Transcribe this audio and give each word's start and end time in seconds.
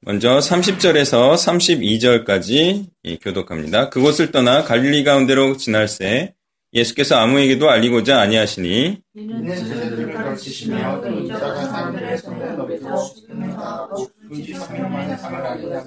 먼저 0.00 0.38
30절에서 0.38 1.34
32절까지 1.34 2.86
교독합니다. 3.20 3.90
그곳을 3.90 4.30
떠나 4.30 4.64
갈릴리 4.64 5.04
가운데로 5.04 5.56
지날새 5.56 6.34
예수께서 6.72 7.16
아무에게도 7.16 7.68
알리고자 7.68 8.20
아니하시니 8.20 9.02
이는 9.16 9.56
제자들을 9.56 10.12
가르치시며 10.12 11.00
또 11.00 11.08
인자가 11.08 11.64
사람들의 11.64 12.18
손에 12.18 12.52
높여 12.52 12.96
죽으면서 12.96 13.88
굳이 14.28 14.52
3일 14.52 14.88
만에 14.88 15.16
살아나리라 15.16 15.84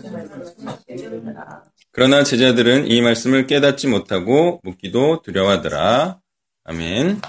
그러나 1.92 2.24
제자들은 2.24 2.88
이 2.92 3.02
말씀을 3.02 3.48
깨닫지 3.48 3.88
못하고 3.88 4.60
묻기도 4.64 5.22
두려워하더라. 5.22 6.20
아멘. 6.66 7.22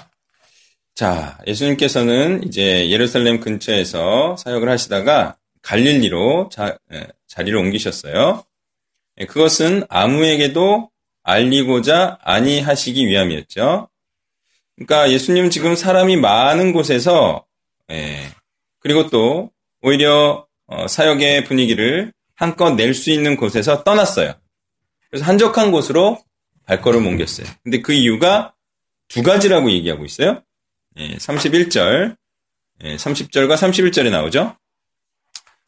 자, 0.95 1.37
예수님께서는 1.47 2.43
이제 2.45 2.89
예루살렘 2.89 3.39
근처에서 3.39 4.35
사역을 4.37 4.69
하시다가 4.69 5.37
갈릴리로 5.65 6.49
자, 6.51 6.77
리를 7.39 7.57
옮기셨어요. 7.57 8.43
예, 9.19 9.25
그것은 9.25 9.83
아무에게도 9.89 10.91
알리고자 11.23 12.19
아니하시기 12.21 13.07
위함이었죠. 13.07 13.89
그러니까 14.75 15.11
예수님 15.11 15.49
지금 15.49 15.75
사람이 15.75 16.17
많은 16.17 16.71
곳에서 16.71 17.45
예, 17.91 18.27
그리고 18.79 19.09
또 19.09 19.51
오히려 19.81 20.45
어, 20.67 20.87
사역의 20.87 21.45
분위기를 21.45 22.13
한껏 22.35 22.75
낼 22.75 22.93
수 22.93 23.09
있는 23.09 23.35
곳에서 23.35 23.83
떠났어요. 23.83 24.33
그래서 25.09 25.25
한적한 25.25 25.71
곳으로 25.71 26.21
발걸음 26.65 27.07
옮겼어요. 27.07 27.47
근데 27.63 27.81
그 27.81 27.93
이유가 27.93 28.53
두 29.07 29.23
가지라고 29.23 29.71
얘기하고 29.71 30.05
있어요. 30.05 30.43
예, 30.97 31.15
31절, 31.15 32.15
예, 32.83 32.95
30절과 32.97 33.55
31절에 33.55 34.11
나오죠. 34.11 34.55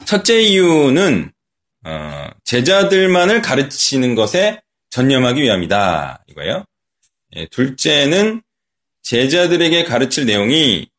첫째 0.06 0.40
이유는 0.42 1.31
어, 1.86 2.28
제자들만을 2.44 3.42
가르치는 3.42 4.16
것에 4.16 4.62
전념하기 4.89 5.42
위함이다. 5.42 6.23
이거예요. 6.28 6.66
예, 7.36 7.48
둘째는 7.48 8.42
제자들에게 9.04 9.84
가르칠 9.84 10.26
내용이 10.26 10.89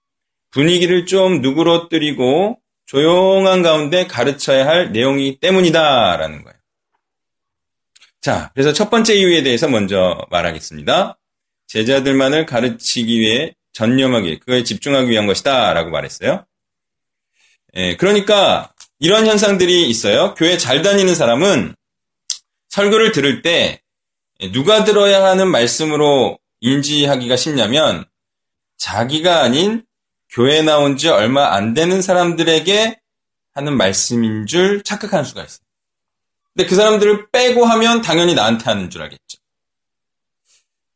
분위기를 0.51 1.07
좀 1.07 1.41
누그러뜨리고 1.41 2.59
조용한 2.87 3.63
가운데 3.63 4.07
가르쳐야 4.07 4.67
할 4.67 4.93
내용이기 4.93 5.41
때문이다라는 5.41 6.43
거예요. 6.43 6.59
자, 8.21 8.51
그래서 8.55 8.73
첫 8.73 8.91
번째 8.91 9.15
이유에 9.15 9.43
대해서 9.43 9.69
먼저 9.69 10.27
말하겠습니다. 10.31 11.19
제자들만을 11.67 12.47
가르치기 12.47 13.21
위해 13.21 13.55
전념하기, 13.75 14.41
그거에 14.41 14.65
집중하기 14.65 15.11
위한 15.11 15.27
것이다 15.27 15.73
라고 15.75 15.91
말했어요. 15.91 16.45
예, 17.75 17.97
그러니까 17.97 18.73
이런 19.01 19.27
현상들이 19.27 19.89
있어요. 19.89 20.35
교회 20.35 20.59
잘 20.59 20.83
다니는 20.83 21.15
사람은 21.15 21.75
설교를 22.69 23.13
들을 23.13 23.43
때 23.43 23.81
누가 24.53 24.85
들어야 24.85 25.25
하는 25.25 25.49
말씀으로 25.49 26.39
인지하기가 26.61 27.37
쉽냐면 27.37 28.05
자기가 28.77 29.43
아닌 29.43 29.85
교회 30.31 30.63
나온 30.63 30.97
지 30.97 31.09
얼마 31.09 31.55
안 31.55 31.75
되는 31.75 32.03
사람들에게 32.03 33.01
하는 33.55 33.77
말씀인 33.77 34.47
줄 34.47 34.83
착각하는 34.83 35.25
수가 35.25 35.43
있어요. 35.43 35.61
근데 36.55 36.69
그 36.69 36.75
사람들을 36.75 37.31
빼고 37.31 37.65
하면 37.65 38.03
당연히 38.03 38.35
나한테 38.35 38.65
하는 38.65 38.91
줄 38.91 39.03
알겠죠. 39.03 39.39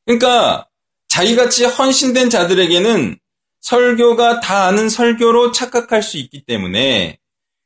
그러니까 0.04 0.68
자기같이 1.08 1.64
헌신된 1.64 2.30
자들에게는 2.30 3.18
설교가 3.60 4.40
다 4.40 4.66
아는 4.66 4.88
설교로 4.88 5.52
착각할 5.52 6.02
수 6.02 6.18
있기 6.18 6.44
때문에 6.44 7.18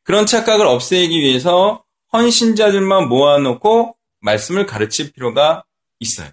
그런 0.06 0.24
착각을 0.24 0.66
없애기 0.66 1.20
위해서 1.20 1.84
헌신자들만 2.12 3.08
모아놓고 3.08 3.96
말씀을 4.20 4.64
가르칠 4.64 5.10
필요가 5.12 5.64
있어요. 5.98 6.30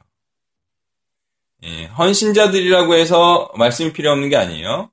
예, 1.64 1.86
헌신자들이라고 1.86 2.94
해서 2.94 3.52
말씀이 3.56 3.92
필요 3.92 4.12
없는 4.12 4.30
게 4.30 4.36
아니에요. 4.36 4.92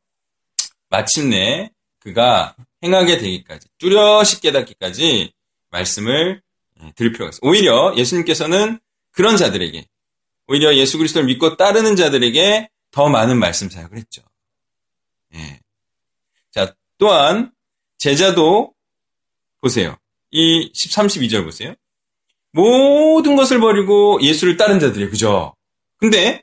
마침내 0.88 1.70
그가 1.98 2.56
행하게 2.82 3.18
되기까지, 3.18 3.68
뚜렷이 3.76 4.40
깨닫기까지 4.40 5.34
말씀을 5.68 6.40
예, 6.82 6.92
들을 6.96 7.12
필요가 7.12 7.28
있어요. 7.28 7.40
오히려 7.42 7.94
예수님께서는 7.98 8.80
그런 9.10 9.36
자들에게, 9.36 9.86
오히려 10.48 10.74
예수 10.74 10.96
그리스도를 10.96 11.26
믿고 11.26 11.58
따르는 11.58 11.96
자들에게 11.96 12.70
더 12.92 13.10
많은 13.10 13.38
말씀 13.38 13.68
사역을 13.68 13.98
했죠. 13.98 14.22
예. 15.34 15.60
자, 16.50 16.74
또한 16.96 17.52
제자도 18.00 18.74
보세요. 19.60 19.96
이 20.30 20.72
32절 20.72 21.44
보세요. 21.44 21.74
모든 22.50 23.36
것을 23.36 23.60
버리고 23.60 24.18
예수를 24.22 24.56
따른 24.56 24.80
자들이에요. 24.80 25.10
그죠? 25.10 25.54
근데 25.98 26.42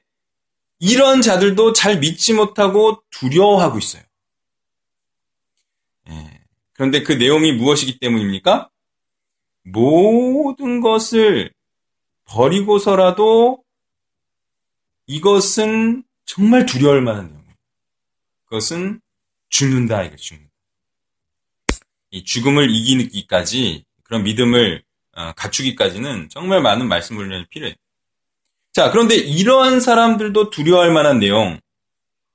이런 0.80 1.22
자들도 1.22 1.74
잘 1.74 2.00
믿지 2.00 2.34
못하고 2.34 3.04
두려워하고 3.10 3.80
있어요. 3.80 4.04
예. 6.10 6.42
그런데 6.74 7.02
그 7.02 7.14
내용이 7.14 7.52
무엇이기 7.54 7.98
때문입니까? 8.00 8.70
모든 9.64 10.80
것을 10.80 11.52
버리고서라도 12.26 13.64
이것은 15.08 16.04
정말 16.26 16.68
두려울 16.68 17.02
만한 17.02 17.28
내용이에요. 17.30 17.56
그것은 18.46 19.02
죽는다, 19.50 20.04
이거 20.04 20.16
죽는다. 20.18 20.47
이 22.12 22.24
죽음을 22.24 22.70
이기기까지 22.70 23.84
그런 24.04 24.24
믿음을 24.24 24.84
어, 25.16 25.34
갖추기까지는 25.36 26.30
정말 26.30 26.62
많은 26.62 26.88
말씀 26.88 27.18
훈련이 27.18 27.48
필요해요. 27.50 27.76
자, 28.72 28.92
그런데 28.92 29.16
이러한 29.16 29.80
사람들도 29.80 30.52
두려워할 30.52 30.92
만한 30.92 31.20
내용, 31.20 31.60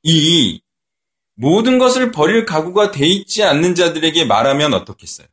이 0.03 0.61
모든 1.35 1.79
것을 1.79 2.11
버릴 2.11 2.45
각오가 2.45 2.91
돼 2.91 3.07
있지 3.07 3.45
않는 3.45 3.75
자들에게 3.75 4.25
말하면 4.25 4.75
어떻겠어요? 4.75 5.27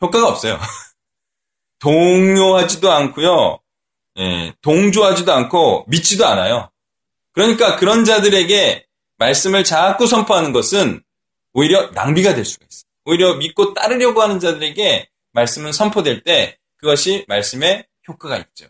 효과가 0.00 0.28
없어요. 0.28 0.58
동요하지도 1.78 2.90
않고요. 2.90 3.60
예, 4.18 4.54
동조하지도 4.62 5.32
않고 5.32 5.84
믿지도 5.88 6.26
않아요. 6.26 6.70
그러니까 7.32 7.76
그런 7.76 8.04
자들에게 8.04 8.86
말씀을 9.18 9.64
자꾸 9.64 10.06
선포하는 10.06 10.52
것은 10.52 11.02
오히려 11.52 11.90
낭비가 11.92 12.34
될 12.34 12.44
수가 12.44 12.64
있어요. 12.70 12.85
오히려 13.06 13.36
믿고 13.36 13.72
따르려고 13.72 14.20
하는 14.20 14.38
자들에게 14.40 15.08
말씀은 15.32 15.72
선포될 15.72 16.22
때 16.22 16.58
그것이 16.76 17.24
말씀에 17.28 17.86
효과가 18.06 18.36
있죠. 18.38 18.66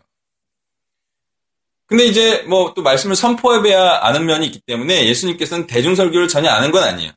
근데 1.87 2.05
이제 2.05 2.43
뭐 2.43 2.73
또 2.73 2.81
말씀을 2.81 3.15
선포해야 3.15 3.99
아는 4.03 4.25
면이 4.25 4.45
있기 4.47 4.59
때문에 4.59 5.07
예수님께서는 5.07 5.67
대중설교를 5.67 6.27
전혀 6.27 6.49
아는 6.49 6.71
건 6.71 6.83
아니에요. 6.83 7.11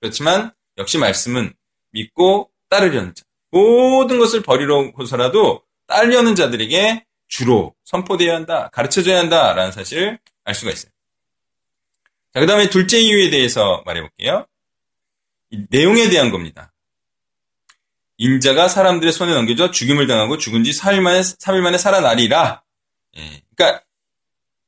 그렇지만 0.00 0.52
역시 0.78 0.98
말씀은 0.98 1.54
믿고 1.92 2.50
따르려는 2.68 3.14
자. 3.14 3.24
모든 3.50 4.18
것을 4.18 4.42
버리려고서라도 4.42 5.62
따르려는 5.86 6.34
자들에게 6.34 7.04
주로 7.28 7.74
선포되어야 7.84 8.34
한다, 8.34 8.68
가르쳐줘야 8.72 9.18
한다라는 9.20 9.72
사실을 9.72 10.18
알 10.44 10.54
수가 10.54 10.72
있어요. 10.72 10.90
자, 12.34 12.40
그 12.40 12.46
다음에 12.46 12.68
둘째 12.68 12.98
이유에 12.98 13.30
대해서 13.30 13.82
말해볼게요. 13.86 14.46
내용에 15.70 16.08
대한 16.08 16.30
겁니다. 16.30 16.72
인자가 18.18 18.68
사람들의 18.68 19.12
손에 19.12 19.34
넘겨져 19.34 19.70
죽임을 19.70 20.06
당하고 20.06 20.38
죽은 20.38 20.64
지 20.64 20.72
3일 20.72 21.00
만에, 21.00 21.20
3일 21.20 21.60
만에 21.60 21.78
살아나리라. 21.78 22.62
예, 23.16 23.42
그러니까 23.54 23.84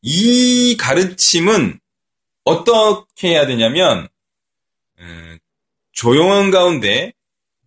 이 0.03 0.77
가르침은 0.79 1.81
어떻게 2.45 3.29
해야 3.29 3.47
되냐면 3.47 4.09
음, 4.99 5.39
조용한 5.93 6.51
가운데 6.51 7.13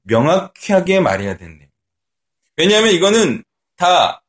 명확하게 0.03 0.99
말해야 0.99 1.37
된대. 1.37 1.69
왜냐하면 2.57 2.91
이거는 2.93 3.43
다 3.75 4.23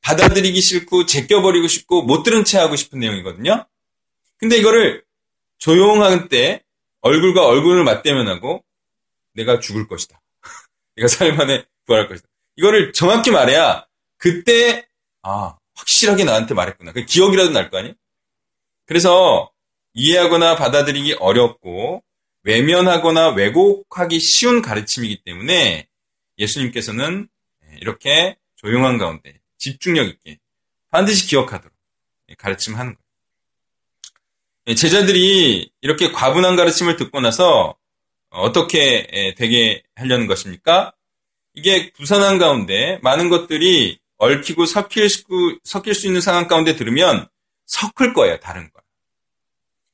받아들이기 0.00 0.60
싫고 0.60 1.06
제껴버리고 1.06 1.66
싶고 1.68 2.02
못 2.02 2.22
들은 2.22 2.44
채 2.44 2.58
하고 2.58 2.76
싶은 2.76 2.98
내용이거든요. 2.98 3.66
근데 4.38 4.56
이거를 4.56 5.04
조용한 5.58 6.28
때 6.28 6.63
얼굴과 7.04 7.46
얼굴을 7.46 7.84
맞대면 7.84 8.28
하고 8.28 8.64
내가 9.34 9.60
죽을 9.60 9.86
것이다. 9.86 10.20
내가 10.96 11.06
사흘 11.08 11.34
만에 11.36 11.64
부활할 11.84 12.08
것이다. 12.08 12.26
이거를 12.56 12.92
정확히 12.92 13.30
말해야 13.30 13.86
그때 14.16 14.86
아 15.22 15.58
확실하게 15.74 16.24
나한테 16.24 16.54
말했구나. 16.54 16.92
그 16.92 17.04
기억이라도 17.04 17.50
날 17.50 17.70
거 17.70 17.78
아니에요? 17.78 17.94
그래서 18.86 19.50
이해하거나 19.92 20.56
받아들이기 20.56 21.14
어렵고 21.14 22.02
외면하거나 22.42 23.30
왜곡하기 23.30 24.18
쉬운 24.20 24.62
가르침이기 24.62 25.22
때문에 25.24 25.86
예수님께서는 26.38 27.28
이렇게 27.80 28.36
조용한 28.56 28.98
가운데 28.98 29.40
집중력 29.58 30.08
있게 30.08 30.38
반드시 30.90 31.26
기억하도록 31.26 31.72
가르침하는 32.38 32.94
거예요. 32.94 33.03
제자들이 34.72 35.70
이렇게 35.82 36.10
과분한 36.10 36.56
가르침을 36.56 36.96
듣고 36.96 37.20
나서 37.20 37.76
어떻게 38.30 39.34
되게 39.36 39.82
하려는 39.94 40.26
것입니까? 40.26 40.94
이게 41.54 41.92
부산한 41.92 42.38
가운데 42.38 42.98
많은 43.02 43.28
것들이 43.28 43.98
얽히고 44.16 44.64
섞일 44.66 45.10
수, 45.10 45.24
섞일 45.64 45.94
수 45.94 46.06
있는 46.06 46.20
상황 46.20 46.48
가운데 46.48 46.76
들으면 46.76 47.28
섞을 47.66 48.14
거예요, 48.14 48.40
다른 48.40 48.70
거. 48.72 48.80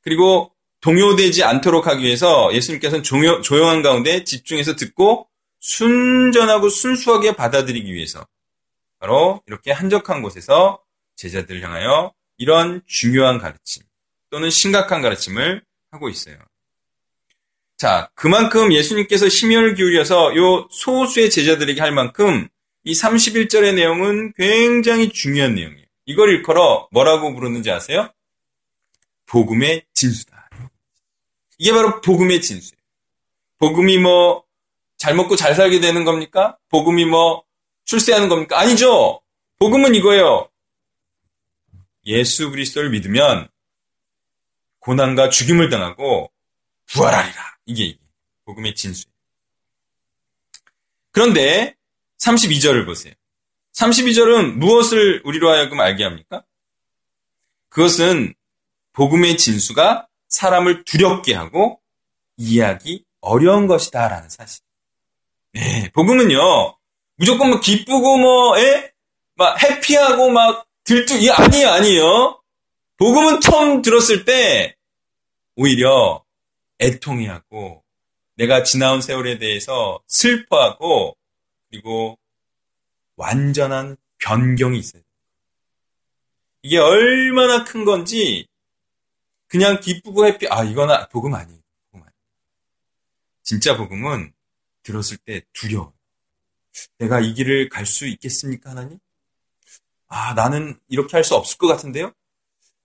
그리고 0.03 0.53
동요되지 0.81 1.45
않도록 1.45 1.87
하기 1.87 2.05
위해서 2.05 2.53
예수님께서는 2.55 3.03
조용, 3.03 3.43
조용한 3.43 3.83
가운데 3.83 4.25
집중해서 4.25 4.77
듣고 4.77 5.29
순전하고 5.59 6.71
순수하게 6.71 7.37
받아들이기 7.37 7.93
위해서 7.93 8.27
바로 8.99 9.43
이렇게 9.47 9.73
한적한 9.73 10.23
곳에서 10.23 10.83
제자들을 11.17 11.63
향하여 11.63 12.15
이런 12.39 12.83
중요한 12.87 13.39
가르침 13.39 13.83
또는 14.31 14.51
심각한 14.51 15.03
가르침을 15.03 15.63
하고 15.91 16.09
있어요. 16.09 16.37
자, 17.77 18.11
그만큼 18.15 18.73
예수님께서 18.73 19.29
심혈을 19.29 19.75
기울여서 19.75 20.37
요 20.37 20.69
소수의 20.71 21.31
제자들에게 21.31 21.81
할 21.81 21.93
만큼 21.93 22.49
이 22.85 22.93
31절의 22.93 23.75
내용은 23.75 24.33
굉장히 24.37 25.11
중요한 25.11 25.55
내용이에요. 25.55 25.87
이걸 26.07 26.31
일컬어 26.31 26.89
뭐라고 26.93 27.35
부르는지 27.35 27.71
아세요? 27.71 28.13
복음의 29.27 29.85
진수다. 29.95 30.51
이게 31.59 31.73
바로 31.73 32.01
복음의 32.01 32.41
진수예요. 32.41 32.81
복음이 33.59 33.99
뭐 33.99 34.51
잘 35.01 35.15
먹고 35.15 35.35
잘 35.35 35.55
살게 35.55 35.81
되는 35.81 36.05
겁니까? 36.05 36.59
복음이 36.69 37.07
뭐 37.07 37.43
출세하는 37.87 38.29
겁니까? 38.29 38.61
아니죠. 38.61 39.23
복음은 39.59 39.95
이거예요. 39.95 40.51
예수 42.05 42.51
그리스도를 42.51 42.91
믿으면 42.91 43.49
고난과 44.81 45.31
죽임을 45.31 45.71
당하고 45.71 46.31
부활하리라. 46.87 47.57
이게 47.67 47.97
복음의 48.45 48.75
진수예요. 48.75 49.13
그런데 51.13 51.77
32절을 52.19 52.85
보세요. 52.87 53.15
32절은 53.75 54.55
무엇을 54.55 55.23
우리로 55.25 55.51
하여금 55.51 55.81
알게 55.81 56.05
합니까? 56.05 56.45
그것은 57.69 58.35
복음의 58.93 59.37
진수가 59.37 60.09
사람을 60.29 60.85
두렵게 60.85 61.35
하고 61.35 61.81
이해하기 62.37 63.05
어려운 63.21 63.67
것이다 63.67 64.09
라는 64.09 64.29
사실. 64.29 64.63
네, 65.53 65.91
복음은요, 65.93 66.77
무조건 67.17 67.51
뭐 67.51 67.61
기쁘고 67.61 68.19
뭐, 68.19 68.59
에? 68.59 68.93
막 69.35 69.61
해피하고 69.63 70.31
막 70.31 70.67
들뜨, 70.85 71.15
이 71.15 71.31
아니에요, 71.31 71.69
아니에요. 71.69 72.40
복음은 73.01 73.41
처음 73.41 73.81
들었을 73.81 74.27
때 74.27 74.77
오히려 75.57 76.23
애통해하고 76.81 77.83
내가 78.35 78.63
지나온 78.63 79.01
세월에 79.01 79.39
대해서 79.39 80.03
슬퍼하고 80.07 81.17
그리고 81.71 82.19
완전한 83.17 83.97
변경이 84.19 84.79
있어요. 84.79 85.03
이게 86.63 86.77
얼마나 86.77 87.65
큰 87.65 87.87
건지 87.87 88.47
그냥 89.47 89.81
기쁘고 89.81 90.27
해피 90.27 90.47
아 90.51 90.63
이건 90.63 90.91
복음 91.09 91.35
아니에요. 91.35 91.59
복음 91.91 92.03
아니에요. 92.03 92.15
진짜 93.43 93.79
복음은 93.79 94.35
들었을 94.83 95.17
때 95.17 95.41
두려워. 95.55 95.95
내가 96.99 97.21
이 97.21 97.33
길을 97.33 97.71
갈 97.71 97.87
수 97.87 98.07
있겠습니까, 98.07 98.71
하나님? 98.71 98.99
아, 100.07 100.35
나는 100.35 100.79
이렇게 100.89 101.17
할 101.17 101.25
수 101.25 101.35
없을 101.35 101.57
것 101.57 101.67
같은데요? 101.67 102.13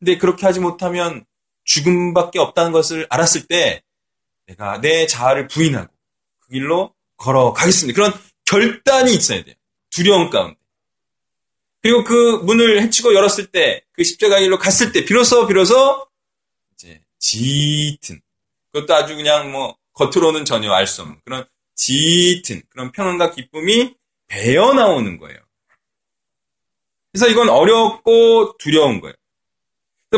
근데 0.06 0.19
그렇게 0.19 0.46
하지 0.46 0.60
못하면 0.60 1.25
죽음밖에 1.63 2.38
없다는 2.38 2.72
것을 2.72 3.07
알았을 3.10 3.48
때 3.48 3.81
내가 4.46 4.80
내 4.80 5.07
자아를 5.07 5.48
부인하고 5.48 5.92
그 6.42 6.50
길로 6.50 6.94
걸어가겠습니다. 7.18 7.96
그런 7.96 8.13
결단이 8.46 9.16
있어야 9.16 9.44
돼요. 9.44 9.56
두려움 9.90 10.30
가운데. 10.30 10.60
그리고 11.81 12.04
그 12.04 12.38
문을 12.44 12.84
헤치고 12.84 13.16
열었을 13.16 13.48
때, 13.48 13.84
그 13.94 14.04
십자가 14.04 14.40
길로 14.40 14.60
갔을 14.60 14.92
때, 14.92 15.06
비로소, 15.06 15.48
비로소, 15.48 16.08
이제, 16.74 17.01
짙은, 17.18 18.22
그것도 18.72 18.94
아주 18.94 19.16
그냥 19.16 19.51
뭐, 19.51 19.75
겉으로는 19.94 20.46
전혀 20.46 20.72
알 20.72 20.86
수 20.86 21.01
없는 21.01 21.19
그런 21.25 21.46
짙은, 21.75 22.62
그런 22.69 22.92
평안과 22.92 23.31
기쁨이 23.31 23.96
배어 24.28 24.74
나오는 24.74 25.18
거예요. 25.18 25.40
그래서 27.12 27.28
이건 27.28 27.50
어렵고 27.50 28.58
두려운 28.58 29.00
거예요. 29.00 29.16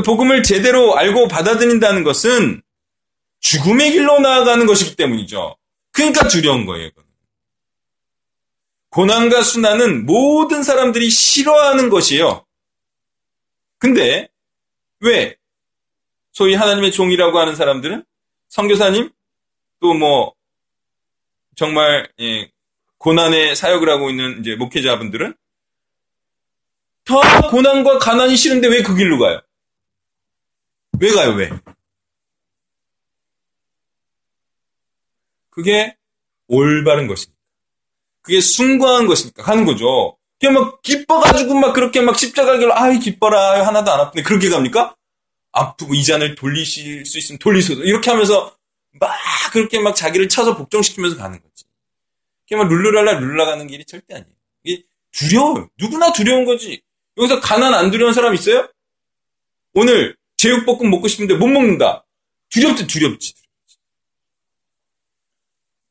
복음을 0.05 0.43
제대로 0.43 0.97
알고 0.97 1.27
받아들인다는 1.27 2.03
것은 2.03 2.61
죽음의 3.39 3.91
길로 3.91 4.19
나아가는 4.19 4.65
것이기 4.65 4.95
때문이죠. 4.95 5.57
그러니까 5.91 6.27
두려운 6.27 6.65
거예요. 6.65 6.89
고난과 8.89 9.41
순환은 9.41 10.05
모든 10.05 10.63
사람들이 10.63 11.09
싫어하는 11.09 11.89
것이에요. 11.89 12.45
근데 13.79 14.27
왜 14.99 15.35
소위 16.31 16.55
하나님의 16.55 16.91
종이라고 16.91 17.37
하는 17.37 17.55
사람들은 17.55 18.03
성교사님 18.49 19.09
또 19.79 19.93
뭐 19.93 20.33
정말 21.55 22.09
예, 22.19 22.51
고난의 22.99 23.55
사역을 23.55 23.89
하고 23.89 24.09
있는 24.09 24.39
이제 24.39 24.55
목회자분들은 24.55 25.33
다 27.03 27.49
고난과 27.49 27.99
가난이 27.99 28.35
싫은데 28.35 28.67
왜 28.67 28.83
그 28.83 28.95
길로 28.95 29.17
가요? 29.19 29.41
왜 30.99 31.11
가요? 31.11 31.31
왜? 31.35 31.49
그게 35.49 35.95
올바른 36.47 37.07
것입니다. 37.07 37.37
그게 38.21 38.41
숭고한 38.41 39.07
것입니까? 39.07 39.43
가는 39.43 39.65
거죠. 39.65 40.17
그냥 40.39 40.53
막 40.53 40.81
기뻐가지고 40.81 41.55
막 41.55 41.73
그렇게 41.73 42.01
막 42.01 42.17
십자가 42.17 42.57
길로 42.57 42.75
아이 42.75 42.99
기뻐라 42.99 43.65
하나도 43.65 43.91
안 43.91 43.99
아픈데 44.01 44.23
그렇게 44.23 44.49
갑니까? 44.49 44.95
아프고 45.51 45.95
이 45.95 46.03
잔을 46.03 46.35
돌리실 46.35 47.05
수 47.05 47.17
있으면 47.17 47.39
돌리소서 47.39 47.83
이렇게 47.83 48.11
하면서 48.11 48.55
막 48.99 49.11
그렇게 49.51 49.79
막 49.79 49.95
자기를 49.95 50.29
쳐서 50.29 50.55
복종시키면서 50.55 51.17
가는 51.17 51.41
거지. 51.41 51.65
그냥 52.47 52.63
막 52.63 52.71
룰루랄라 52.71 53.19
룰라 53.19 53.45
가는 53.45 53.65
길이 53.67 53.83
절대 53.85 54.15
아니에요. 54.15 54.31
이게 54.63 54.83
두려워요. 55.11 55.69
누구나 55.79 56.11
두려운 56.13 56.45
거지. 56.45 56.81
여기서 57.17 57.39
가난 57.39 57.73
안 57.73 57.89
두려운 57.89 58.13
사람 58.13 58.33
있어요? 58.35 58.69
오늘 59.73 60.15
제육볶음 60.37 60.89
먹고 60.89 61.07
싶은데 61.07 61.35
못 61.35 61.47
먹는다. 61.47 62.05
두렵지, 62.49 62.87
두렵지. 62.87 63.33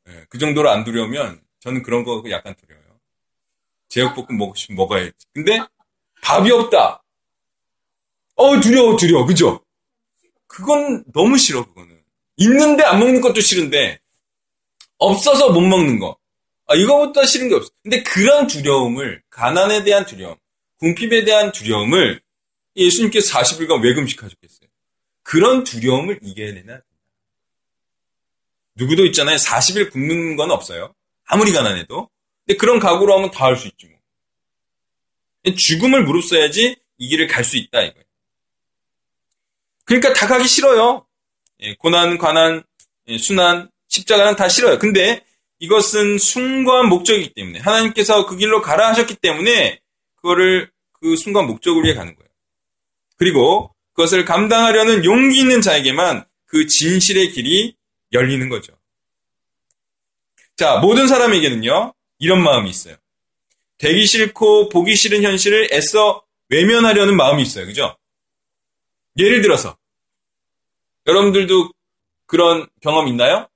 네, 0.05 0.25
그 0.29 0.37
정도로 0.37 0.69
안 0.69 0.83
두려우면 0.83 1.41
저는 1.59 1.83
그런 1.83 2.03
거 2.03 2.23
약간 2.29 2.55
두려워요. 2.55 2.99
제육볶음 3.89 4.37
먹고 4.37 4.55
싶으면 4.55 4.77
먹어야지. 4.77 5.13
근데 5.33 5.59
밥이 6.21 6.49
없다. 6.51 7.03
어, 8.35 8.59
두려워, 8.59 8.95
두려워. 8.95 9.25
그죠? 9.25 9.63
그건 10.47 11.03
너무 11.11 11.37
싫어, 11.37 11.65
그거는. 11.65 12.01
있는데 12.37 12.83
안 12.83 12.99
먹는 12.99 13.21
것도 13.21 13.41
싫은데, 13.41 13.99
없어서 14.97 15.51
못 15.51 15.61
먹는 15.61 15.99
거. 15.99 16.17
아, 16.67 16.75
이거보다 16.75 17.25
싫은 17.25 17.49
게 17.49 17.55
없어. 17.55 17.69
근데 17.81 18.03
그런 18.03 18.47
두려움을, 18.47 19.23
가난에 19.29 19.83
대한 19.83 20.05
두려움, 20.05 20.35
궁핍에 20.79 21.25
대한 21.25 21.51
두려움을 21.51 22.21
예수님께서 22.77 23.37
40일간 23.37 23.83
왜 23.83 23.93
금식하셨겠어요? 23.93 24.69
그런 25.23 25.63
두려움을 25.63 26.19
이겨내야 26.21 26.53
된다. 26.53 26.81
누구도 28.75 29.05
있잖아요. 29.07 29.35
40일 29.37 29.91
굶는 29.91 30.35
건 30.35 30.51
없어요. 30.51 30.93
아무리 31.25 31.51
가난해도. 31.51 32.09
근데 32.45 32.57
그런 32.57 32.79
각오로 32.79 33.15
하면 33.17 33.31
다 33.31 33.45
할 33.45 33.57
수 33.57 33.67
있지 33.67 33.87
뭐. 33.87 33.97
죽음을 35.55 36.03
무릅써야지 36.03 36.75
이 36.97 37.07
길을 37.09 37.27
갈 37.27 37.43
수 37.43 37.57
있다 37.57 37.81
이거예요. 37.81 38.03
그러니까 39.85 40.13
다 40.13 40.27
가기 40.27 40.47
싫어요. 40.47 41.05
예, 41.61 41.75
고난, 41.75 42.17
관한, 42.17 42.63
예, 43.07 43.17
순환, 43.17 43.69
십자가는 43.87 44.35
다 44.35 44.47
싫어요. 44.49 44.77
근데 44.79 45.25
이것은 45.59 46.17
숭고한 46.19 46.87
목적이기 46.89 47.33
때문에 47.33 47.59
하나님께서 47.59 48.25
그 48.27 48.35
길로 48.37 48.61
가라 48.61 48.89
하셨기 48.89 49.15
때문에 49.15 49.79
그거를 50.17 50.69
그 50.93 51.15
숭고한 51.15 51.47
목적을 51.47 51.83
위해 51.83 51.95
가는 51.95 52.13
거예요. 52.15 52.26
그리고 53.17 53.73
그것을 53.93 54.25
감당하려는 54.25 55.03
용기 55.03 55.39
있는 55.39 55.61
자에게만 55.61 56.25
그 56.45 56.67
진실의 56.67 57.31
길이 57.31 57.75
열리는 58.13 58.47
거죠. 58.49 58.73
자, 60.55 60.77
모든 60.77 61.07
사람에게는요, 61.07 61.93
이런 62.19 62.43
마음이 62.43 62.69
있어요. 62.69 62.95
되기 63.77 64.05
싫고 64.07 64.69
보기 64.69 64.95
싫은 64.95 65.23
현실을 65.23 65.69
애써 65.71 66.23
외면하려는 66.49 67.15
마음이 67.15 67.43
있어요. 67.43 67.65
그죠? 67.65 67.95
예를 69.17 69.41
들어서 69.41 69.77
여러분들도 71.05 71.71
그런 72.25 72.67
경험 72.81 73.07
있나요? 73.07 73.47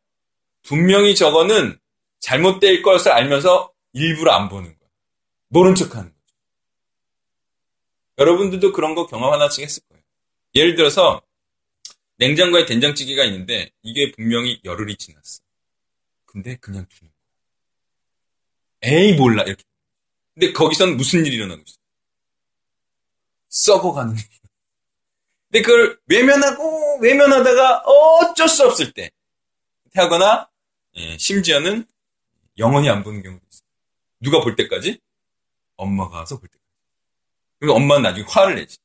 분명히 0.64 1.16
저거는 1.16 1.80
잘못될 2.20 2.82
것을 2.82 3.12
알면서 3.12 3.72
일부러 3.94 4.32
안 4.32 4.48
보는 4.48 4.66
거예요. 4.66 4.92
모른 5.48 5.76
척 5.76 5.96
하는 5.96 6.10
거죠. 6.10 6.21
여러분들도 8.22 8.72
그런 8.72 8.94
거 8.94 9.08
경험 9.08 9.34
하나씩 9.34 9.64
했을 9.64 9.82
거예요. 9.90 10.04
예를 10.54 10.76
들어서 10.76 11.22
냉장고에 12.18 12.66
된장찌개가 12.66 13.24
있는데 13.26 13.72
이게 13.82 14.12
분명히 14.12 14.62
열흘이 14.64 14.96
지났어. 14.98 15.42
근데 16.26 16.56
그냥 16.58 16.86
두는 16.88 17.12
거야. 17.12 18.94
에이 18.94 19.14
몰라 19.14 19.44
이렇게. 19.44 19.64
근데 20.36 20.54
거기선 20.54 20.98
무슨 20.98 21.26
일이 21.26 21.36
일어나고 21.36 21.64
있어? 21.66 21.78
썩어가는 23.50 24.16
일. 24.16 24.24
근데 25.50 25.62
그걸 25.64 26.00
외면하고 26.06 27.00
외면하다가 27.00 27.80
어쩔 27.80 28.48
수 28.48 28.66
없을 28.66 28.94
때 28.94 29.10
하거나 29.96 30.48
예, 30.96 31.18
심지어는 31.18 31.86
영원히 32.60 32.88
안 32.90 33.04
보는 33.04 33.24
경우도 33.24 33.44
있어요. 33.50 33.68
누가 34.20 34.42
볼 34.42 34.56
때까지? 34.56 35.00
엄마가 35.76 36.20
와서 36.20 36.38
볼 36.40 36.48
때까지. 36.48 36.61
그리고 37.62 37.76
엄마는 37.76 38.02
나중에 38.02 38.26
화를 38.28 38.56
내지. 38.56 38.76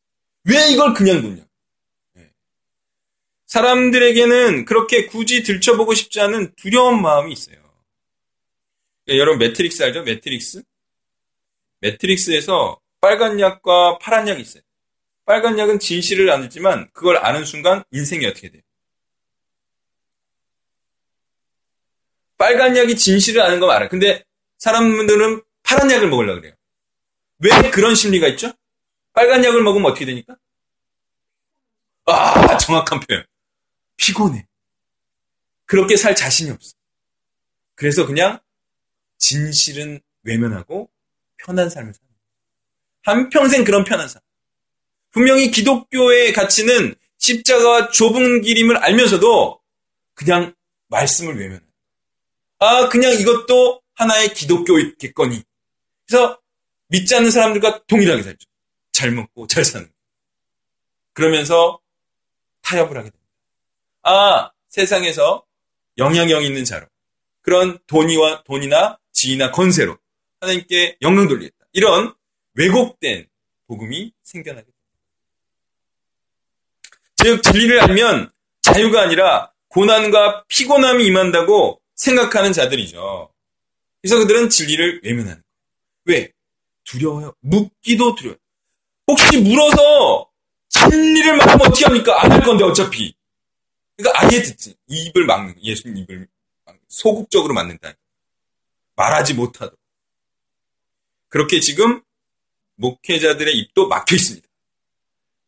왜 0.44 0.70
이걸 0.70 0.92
그냥 0.92 1.22
두냐? 1.22 1.42
예. 2.18 2.30
사람들에게는 3.46 4.66
그렇게 4.66 5.06
굳이 5.06 5.42
들춰보고 5.42 5.94
싶지 5.94 6.20
않은 6.20 6.54
두려운 6.56 7.00
마음이 7.00 7.32
있어요. 7.32 7.56
예, 9.08 9.18
여러분 9.18 9.38
매트릭스 9.38 9.82
알죠? 9.82 10.02
매트릭스? 10.02 10.62
매트릭스에서 11.80 12.78
빨간 13.00 13.40
약과 13.40 13.98
파란 13.98 14.28
약이 14.28 14.42
있어요. 14.42 14.62
빨간 15.24 15.58
약은 15.58 15.78
진실을 15.78 16.30
아지만 16.30 16.90
그걸 16.92 17.16
아는 17.16 17.46
순간 17.46 17.82
인생이 17.92 18.26
어떻게 18.26 18.50
돼요? 18.50 18.62
빨간 22.36 22.76
약이 22.76 22.94
진실을 22.94 23.40
아는 23.40 23.58
거 23.58 23.70
알아요. 23.70 23.88
근데 23.88 24.22
사람들은 24.58 25.42
파란 25.62 25.90
약을 25.90 26.10
먹으려고 26.10 26.42
그래요. 26.42 26.54
왜 27.38 27.70
그런 27.70 27.94
심리가 27.94 28.28
있죠? 28.28 28.52
빨간 29.16 29.42
약을 29.42 29.62
먹으면 29.62 29.90
어떻게 29.90 30.04
되니까? 30.04 30.36
아, 32.04 32.58
정확한 32.58 33.00
표현. 33.00 33.24
피곤해. 33.96 34.46
그렇게 35.64 35.96
살 35.96 36.14
자신이 36.14 36.50
없어. 36.50 36.74
그래서 37.74 38.06
그냥 38.06 38.38
진실은 39.16 40.00
외면하고 40.22 40.90
편한 41.38 41.70
삶을 41.70 41.94
사는. 41.94 42.06
한평생 43.04 43.64
그런 43.64 43.84
편한 43.84 44.06
삶. 44.06 44.20
분명히 45.12 45.50
기독교의 45.50 46.34
가치는 46.34 46.94
십자가와 47.16 47.88
좁은 47.88 48.42
길임을 48.42 48.76
알면서도 48.76 49.62
그냥 50.12 50.54
말씀을 50.88 51.38
외면해요. 51.38 51.66
아, 52.58 52.88
그냥 52.90 53.14
이것도 53.14 53.80
하나의 53.94 54.34
기독교겠거니. 54.34 55.42
그래서 56.06 56.38
믿지 56.88 57.14
않는 57.16 57.30
사람들과 57.30 57.84
동일하게 57.86 58.22
살죠. 58.22 58.46
잘 58.96 59.10
먹고 59.10 59.46
잘 59.46 59.62
사는. 59.62 59.86
그러면서 61.12 61.80
타협을 62.62 62.96
하게 62.96 63.10
됩니다. 63.10 63.30
아, 64.02 64.50
세상에서 64.68 65.44
영향력 65.98 66.42
있는 66.42 66.64
자로 66.64 66.86
그런 67.42 67.78
돈이와 67.86 68.42
돈이나 68.44 68.98
지위나 69.12 69.50
건세로 69.50 69.98
하나님께 70.40 70.96
영광 71.02 71.28
돌리겠다. 71.28 71.66
이런 71.72 72.14
왜곡된 72.54 73.28
복음이 73.66 74.12
생겨나게 74.22 74.64
됩니다. 74.64 74.76
즉 77.16 77.42
진리를 77.42 77.80
알면 77.80 78.30
자유가 78.62 79.02
아니라 79.02 79.52
고난과 79.68 80.44
피곤함이 80.48 81.04
임한다고 81.04 81.82
생각하는 81.94 82.52
자들이죠. 82.54 83.30
그래서 84.00 84.18
그들은 84.18 84.48
진리를 84.48 85.02
외면하는 85.04 85.42
거예요. 86.06 86.22
왜? 86.22 86.32
두려워요. 86.84 87.34
묻기도 87.40 88.14
두려워요. 88.14 88.38
혹시 89.06 89.38
물어서 89.38 90.30
진리를 90.68 91.36
말하면 91.36 91.66
어떻게 91.66 91.84
합니까? 91.84 92.22
안 92.22 92.32
할 92.32 92.42
건데 92.42 92.64
어차피. 92.64 93.14
그러니까 93.96 94.20
아예 94.22 94.42
듣지. 94.42 94.76
입을 94.88 95.24
막는 95.26 95.54
예수님 95.62 95.98
입을 95.98 96.28
막는 96.64 96.80
소극적으로 96.88 97.54
막는다. 97.54 97.94
말하지 98.96 99.34
못하도록. 99.34 99.78
그렇게 101.28 101.60
지금 101.60 102.02
목회자들의 102.76 103.54
입도 103.56 103.88
막혀 103.88 104.16
있습니다. 104.16 104.46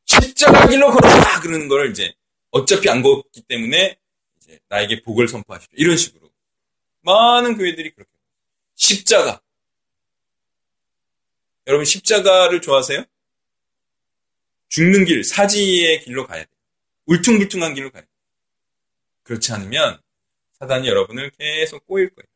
십자가 0.05 0.67
길로 0.67 0.91
걸어라 0.91 1.41
그러는 1.41 1.69
걸 1.69 1.91
이제 1.91 2.13
어차피 2.51 2.89
안 2.89 3.03
걷기 3.03 3.43
때문에 3.43 3.99
이제 4.39 4.59
나에게 4.69 5.03
복을 5.03 5.29
선포하십시오. 5.29 5.75
이런 5.77 5.97
식으로 5.97 6.31
많은 7.03 7.57
교회들이 7.59 7.91
그렇게 7.91 8.11
십자가 8.75 9.41
여러분 11.67 11.85
십자가를 11.85 12.63
좋아하세요? 12.63 13.05
죽는 14.69 15.05
길, 15.05 15.25
사지의 15.25 16.03
길로 16.03 16.27
가야 16.27 16.41
돼요. 16.41 16.55
울퉁불퉁한 17.07 17.75
길로 17.75 17.91
가야 17.91 18.03
돼요. 18.03 18.11
그렇지 19.23 19.53
않으면 19.53 20.01
사단이 20.59 20.89
여러분을 20.89 21.31
계속 21.39 21.87
꼬일 21.87 22.11
거예요. 22.11 22.27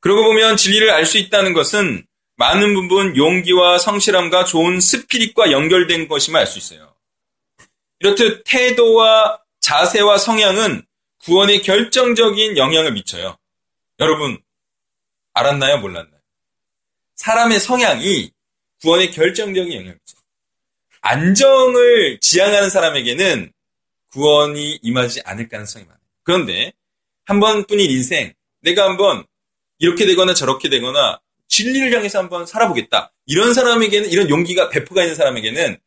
그러고 0.00 0.22
보면 0.24 0.56
진리를 0.56 0.90
알 0.90 1.04
수 1.04 1.18
있다는 1.18 1.52
것은 1.52 2.06
많은 2.36 2.72
부분 2.74 3.16
용기와 3.16 3.78
성실함과 3.78 4.46
좋은 4.46 4.80
스피릿과 4.80 5.52
연결된 5.52 6.08
것임을 6.08 6.40
알 6.40 6.46
수 6.46 6.58
있어요. 6.58 6.96
이렇듯 8.00 8.44
태도와 8.46 9.42
자세와 9.60 10.16
성향은 10.16 10.86
구원에 11.18 11.58
결정적인 11.58 12.56
영향을 12.56 12.92
미쳐요. 12.92 13.36
여러분, 13.98 14.40
알았나요? 15.34 15.78
몰랐나요? 15.80 16.18
사람의 17.16 17.60
성향이 17.60 18.32
구원에 18.80 19.10
결정적인 19.10 19.70
영향을 19.70 19.92
미쳐요. 19.92 19.99
안정을 21.00 22.18
지향하는 22.20 22.70
사람에게는 22.70 23.52
구원이 24.12 24.80
임하지 24.82 25.22
않을 25.24 25.48
가능성이 25.48 25.84
많아요. 25.84 26.00
그런데 26.22 26.72
한 27.24 27.40
번뿐인 27.40 27.90
인생, 27.90 28.32
내가 28.60 28.84
한번 28.84 29.24
이렇게 29.78 30.06
되거나 30.06 30.34
저렇게 30.34 30.68
되거나 30.68 31.20
진리를 31.48 31.92
향해서 31.94 32.18
한번 32.18 32.46
살아보겠다. 32.46 33.12
이런 33.26 33.54
사람에게는 33.54 34.10
이런 34.10 34.28
용기가 34.28 34.68
배포가 34.68 35.02
있는 35.02 35.14
사람에게는 35.16 35.78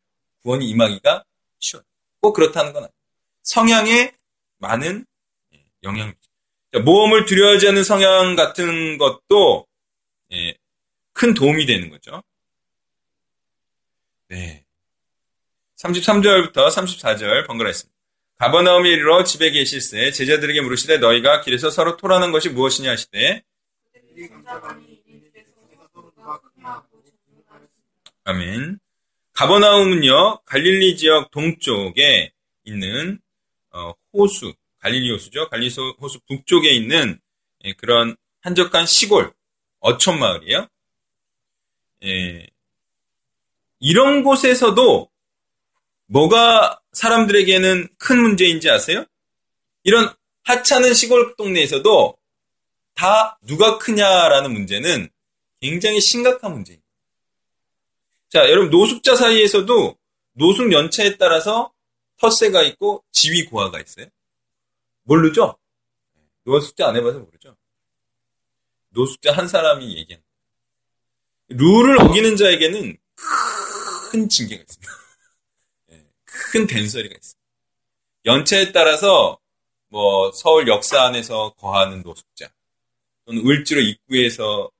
구원이 0.41 0.67
임하기가 0.69 1.23
쉬워요. 1.59 1.83
꼭 2.21 2.33
그렇다는 2.33 2.73
건 2.73 2.83
아니에요. 2.83 2.93
성향에 3.43 4.13
많은 4.57 5.05
영향. 5.83 6.13
모험을 6.83 7.25
두려워하지 7.25 7.67
않는 7.69 7.83
성향 7.83 8.35
같은 8.35 8.97
것도 8.97 9.67
예, 10.31 10.55
큰 11.13 11.33
도움이 11.33 11.65
되는 11.65 11.89
거죠. 11.89 12.23
네. 14.27 14.62
33절부터 15.83 16.67
34절 16.69 17.45
번갈아 17.45 17.69
있습니다. 17.69 17.93
가버나움에 18.37 18.89
이르러 18.89 19.23
집에 19.23 19.51
계실새 19.51 20.11
제자들에게 20.11 20.61
물으시되 20.61 20.97
너희가 20.97 21.41
길에서 21.41 21.69
서로 21.69 21.97
토라는 21.97 22.31
것이 22.31 22.49
무엇이냐 22.49 22.91
하시되 22.91 23.43
아멘. 28.25 28.79
가버나움은요 29.33 30.41
갈릴리 30.45 30.95
지역 30.97 31.31
동쪽에 31.31 32.31
있는 32.63 33.19
어, 33.71 33.93
호수 34.13 34.53
갈릴리 34.79 35.11
호수죠. 35.11 35.49
갈릴리 35.49 35.73
호수 35.99 36.19
북쪽에 36.27 36.69
있는 36.69 37.19
예, 37.65 37.73
그런 37.73 38.15
한적한 38.41 38.85
시골 38.85 39.33
어촌 39.79 40.19
마을이에요. 40.19 40.67
예, 42.05 42.47
이런 43.79 44.23
곳에서도 44.23 45.12
뭐가 46.13 46.79
사람들에게는 46.91 47.87
큰 47.97 48.21
문제인지 48.21 48.69
아세요? 48.69 49.03
이런 49.83 50.13
하찮은 50.43 50.93
시골 50.93 51.35
동네에서도 51.35 52.15
다 52.93 53.39
누가 53.41 53.79
크냐라는 53.79 54.53
문제는 54.53 55.09
굉장히 55.59 55.99
심각한 55.99 56.51
문제입니다. 56.51 56.87
자, 58.29 58.47
여러분 58.51 58.69
노숙자 58.69 59.15
사이에서도 59.15 59.97
노숙 60.33 60.71
연차에 60.71 61.17
따라서 61.17 61.73
텃세가 62.17 62.61
있고 62.61 63.03
지위 63.11 63.45
고하가 63.45 63.81
있어요. 63.81 64.05
모르죠? 65.03 65.57
노숙자 66.43 66.89
안 66.89 66.95
해봐서 66.95 67.19
모르죠? 67.19 67.57
노숙자 68.89 69.31
한 69.31 69.47
사람이 69.47 69.97
얘기한 69.97 70.21
룰을 71.47 72.01
어기는 72.01 72.35
자에게는 72.37 72.97
큰 74.11 74.29
징계가 74.29 74.61
있습니다. 74.61 75.02
큰 76.51 76.67
댄서리가 76.67 77.15
있습니다. 77.15 77.39
연차에 78.25 78.71
따라서 78.71 79.37
뭐 79.89 80.31
서울 80.31 80.67
역사 80.67 81.03
안에서 81.03 81.53
거하는 81.57 82.01
노숙자, 82.01 82.49
또는 83.25 83.47
을지로 83.47 83.81
입구에서 83.81 84.71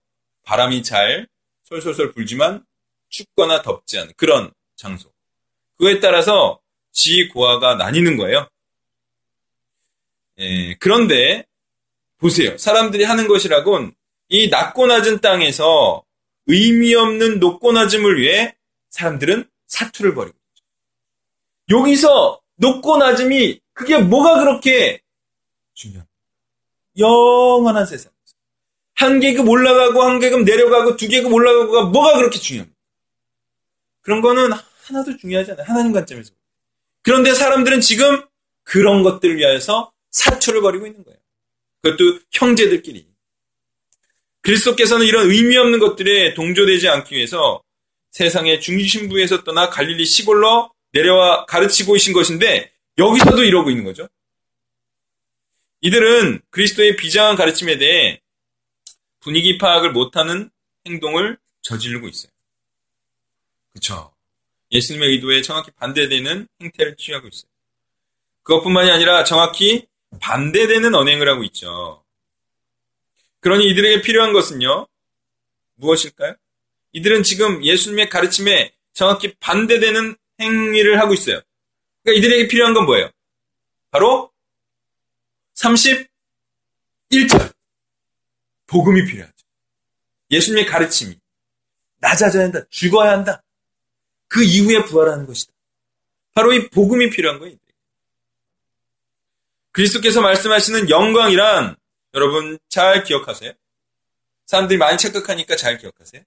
바람이 0.44 0.84
잘 0.84 1.28
솔솔솔 1.64 2.14
불지만 2.14 2.66
춥거나 3.10 3.62
덥지 3.62 4.00
않은 4.00 4.14
그런 4.18 4.52
장소. 4.76 5.12
그거에 5.78 6.00
따라서 6.00 6.60
지 6.92 7.28
고하가 7.30 7.76
나뉘는 7.76 8.18
거예요. 8.18 8.48
예, 10.40 10.76
그런데 10.76 11.46
보세요. 12.18 12.58
사람들이 12.58 13.04
하는 13.04 13.28
것이라곤 13.28 13.94
이 14.30 14.50
낮고 14.50 14.88
낮은 14.88 15.22
땅에서 15.22 16.04
의미 16.48 16.96
없는 16.96 17.40
높고 17.40 17.72
낮음을 17.72 18.20
위해 18.20 18.56
사람들은 18.90 19.50
사투를 19.68 20.16
벌이고. 20.16 20.38
여기서 21.70 22.42
높고 22.56 22.98
낮음이 22.98 23.60
그게 23.74 23.98
뭐가 23.98 24.40
그렇게 24.40 25.02
중요한 25.74 26.06
영원한 26.98 27.86
세상에서 27.86 28.14
한 28.96 29.20
계급 29.20 29.48
올라가고 29.48 30.04
한 30.04 30.20
계급 30.20 30.44
내려가고 30.44 30.96
두 30.96 31.08
계급 31.08 31.34
올라가고가 31.34 31.86
뭐가 31.86 32.18
그렇게 32.18 32.40
중요합니까? 32.40 32.78
그런 34.02 34.22
거는 34.22 34.52
하나도 34.84 35.18
중요하지 35.18 35.54
않아요. 35.54 35.66
하나님 35.68 35.94
관점에서. 35.94 36.32
그런데 37.02 37.34
사람들은 37.34 37.82
지금 37.82 38.24
그런 38.64 39.04
것들을 39.04 39.38
위하여서 39.38 39.92
사투를 40.12 40.62
벌이고 40.62 40.86
있는 40.88 41.04
거예요. 41.04 41.18
그것도 41.82 42.20
형제들끼리. 42.32 43.08
그리스도께서는 44.42 45.06
이런 45.06 45.30
의미 45.32 45.58
없는 45.58 45.80
것들에 45.80 46.34
동조되지 46.34 46.90
않기 46.90 47.16
위해서 47.16 47.64
세상의 48.12 48.62
중심부에서 48.62 49.44
떠나 49.44 49.70
갈릴리 49.70 50.06
시골로 50.06 50.73
내려와 50.94 51.46
가르치고 51.46 51.94
계신 51.94 52.14
것인데 52.14 52.72
여기서도 52.98 53.44
이러고 53.44 53.70
있는 53.70 53.84
거죠. 53.84 54.08
이들은 55.82 56.42
그리스도의 56.50 56.96
비장한 56.96 57.36
가르침에 57.36 57.78
대해 57.78 58.22
분위기 59.20 59.58
파악을 59.58 59.92
못하는 59.92 60.50
행동을 60.86 61.38
저지르고 61.62 62.08
있어요. 62.08 62.32
그렇죠. 63.72 64.14
예수님의 64.72 65.10
의도에 65.10 65.42
정확히 65.42 65.72
반대되는 65.72 66.48
행태를 66.62 66.96
취하고 66.98 67.28
있어요. 67.28 67.50
그것뿐만이 68.44 68.92
아니라 68.92 69.24
정확히 69.24 69.88
반대되는 70.20 70.94
언행을 70.94 71.28
하고 71.28 71.44
있죠. 71.46 72.04
그러니 73.40 73.68
이들에게 73.70 74.02
필요한 74.02 74.32
것은요, 74.32 74.88
무엇일까요? 75.76 76.36
이들은 76.94 77.24
지금 77.24 77.64
예수님의 77.64 78.10
가르침에 78.10 78.74
정확히 78.94 79.34
반대되는 79.40 80.16
행위를 80.44 81.00
하고 81.00 81.14
있어요. 81.14 81.42
그러니까 82.04 82.20
이들에게 82.20 82.48
필요한 82.48 82.74
건 82.74 82.86
뭐예요? 82.86 83.10
바로 83.92 84.32
31절. 85.56 87.54
복음이 88.68 89.06
필요하죠. 89.06 89.34
예수님의 90.32 90.66
가르침이 90.66 91.18
낮아져야 92.00 92.46
한다. 92.46 92.62
죽어야 92.70 93.12
한다. 93.12 93.44
그 94.28 94.44
이후에 94.44 94.84
부활하는 94.86 95.28
것이다. 95.28 95.54
바로 96.34 96.54
이 96.54 96.68
복음이 96.70 97.12
필요한 97.12 97.40
거예요. 97.40 97.56
그리스도께서 99.72 100.22
말씀하시는 100.22 100.90
영광이란 100.90 101.76
여러분 102.14 102.60
잘 102.70 103.04
기억하세요? 103.04 103.54
사람들이 104.46 104.78
많이 104.78 104.98
착각하니까 104.98 105.56
잘 105.56 105.78
기억하세요? 105.78 106.22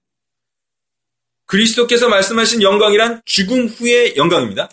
그리스도께서 1.47 2.09
말씀하신 2.09 2.61
영광이란 2.61 3.21
죽음 3.25 3.67
후의 3.67 4.15
영광입니다. 4.15 4.69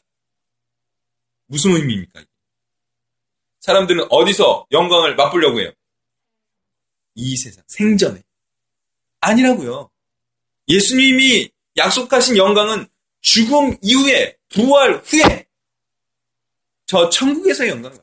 무슨 1.46 1.72
의미입니까? 1.72 2.24
사람들은 3.60 4.08
어디서 4.10 4.66
영광을 4.72 5.16
맛보려고 5.16 5.60
해요? 5.60 5.72
이 7.14 7.36
세상, 7.36 7.64
생전에. 7.66 8.22
아니라고요. 9.20 9.90
예수님이 10.68 11.50
약속하신 11.76 12.36
영광은 12.36 12.88
죽음 13.20 13.76
이후에, 13.80 14.36
부활 14.48 15.02
후에, 15.04 15.46
저 16.86 17.08
천국에서의 17.08 17.70
영광을 17.70 17.98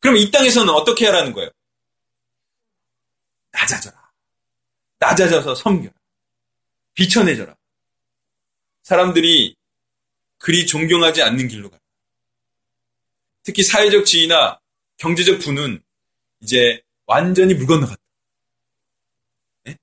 그럼 0.00 0.16
이 0.18 0.30
땅에서는 0.30 0.72
어떻게 0.72 1.06
하라는 1.06 1.32
거예요? 1.32 1.50
낮아져라. 3.50 4.12
낮아져서 4.98 5.54
섬겨라. 5.54 5.92
비춰내져라. 6.94 7.56
사람들이 8.86 9.56
그리 10.38 10.64
존경하지 10.64 11.20
않는 11.20 11.48
길로 11.48 11.70
가. 11.70 11.78
특히 13.42 13.64
사회적 13.64 14.06
지위나 14.06 14.60
경제적 14.98 15.40
부는 15.40 15.82
이제 16.40 16.80
완전히 17.04 17.54
물 17.54 17.66
건너갔다. 17.66 18.00
네? 19.64 19.76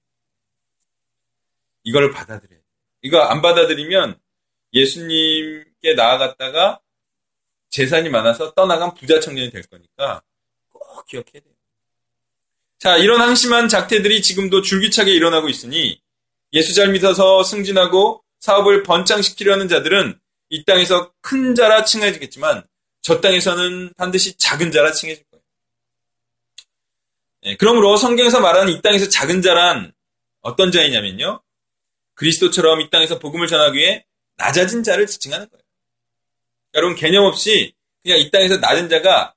이걸 1.83 2.11
받아들여야 2.11 2.57
돼. 2.57 2.65
이거 3.01 3.19
안 3.19 3.41
받아들이면 3.41 4.17
예수님께 4.71 5.95
나아갔다가 5.95 6.79
재산이 7.71 8.09
많아서 8.09 8.53
떠나간 8.53 8.93
부자 8.93 9.19
청년이 9.19 9.51
될 9.51 9.63
거니까 9.63 10.21
꼭 10.69 11.05
기억해야 11.07 11.41
돼요. 11.41 11.53
자, 12.79 12.95
이런 12.95 13.19
한심한 13.19 13.67
작태들이 13.67 14.21
지금도 14.21 14.61
줄기차게 14.61 15.13
일어나고 15.13 15.49
있으니 15.49 16.01
예수 16.53 16.73
잘 16.73 16.89
믿어서 16.93 17.43
승진하고 17.43 18.22
사업을 18.43 18.83
번창시키려는 18.83 19.69
자들은 19.69 20.19
이 20.49 20.65
땅에서 20.65 21.13
큰 21.21 21.55
자라 21.55 21.85
칭해지겠지만 21.85 22.67
저 23.01 23.21
땅에서는 23.21 23.93
반드시 23.95 24.37
작은 24.37 24.69
자라 24.71 24.91
칭해질 24.91 25.23
거예요. 25.31 25.43
네, 27.43 27.55
그러므로 27.55 27.95
성경에서 27.95 28.41
말하는 28.41 28.73
이 28.73 28.81
땅에서 28.81 29.07
작은 29.07 29.41
자란 29.41 29.93
어떤 30.41 30.73
자이냐면요. 30.73 31.41
그리스도처럼 32.15 32.81
이 32.81 32.89
땅에서 32.89 33.17
복음을 33.17 33.47
전하기 33.47 33.77
위해 33.77 34.05
낮아진 34.35 34.83
자를 34.83 35.07
지칭하는 35.07 35.47
거예요. 35.49 35.63
여러분 36.73 36.97
개념 36.97 37.23
없이 37.23 37.73
그냥 38.01 38.19
이 38.19 38.29
땅에서 38.29 38.57
낮은 38.57 38.89
자가 38.89 39.33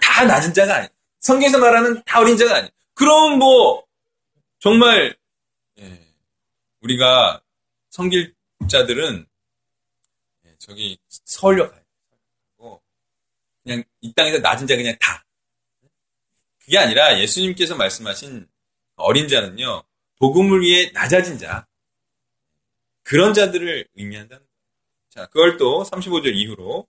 다 0.00 0.24
낮은 0.24 0.54
자가 0.54 0.72
아니에요. 0.76 0.90
성경에서 1.18 1.58
말하는 1.58 2.00
다 2.04 2.20
어린 2.20 2.36
자가 2.36 2.54
아니에요. 2.54 2.70
그럼 2.94 3.40
뭐 3.40 3.84
정말 4.60 5.16
예, 5.80 6.00
우리가 6.82 7.42
성길 7.90 8.35
자들은 8.68 9.26
예, 10.46 10.54
저기 10.58 10.98
서울역 11.08 11.70
가요. 11.70 12.80
그냥 13.62 13.82
이 14.00 14.12
땅에서 14.12 14.38
낮은 14.38 14.66
자 14.66 14.76
그냥 14.76 14.96
다. 15.00 15.24
그게 16.58 16.78
아니라 16.78 17.18
예수님께서 17.20 17.76
말씀하신 17.76 18.46
어린 18.96 19.28
자는요. 19.28 19.82
복음을 20.18 20.60
위해 20.62 20.90
낮아진 20.92 21.38
자. 21.38 21.66
그런 23.02 23.34
자들을 23.34 23.88
의미한다는 23.94 24.44
거예요. 24.44 24.56
자, 25.10 25.26
그걸 25.26 25.56
또 25.56 25.84
35절 25.84 26.34
이후로 26.34 26.86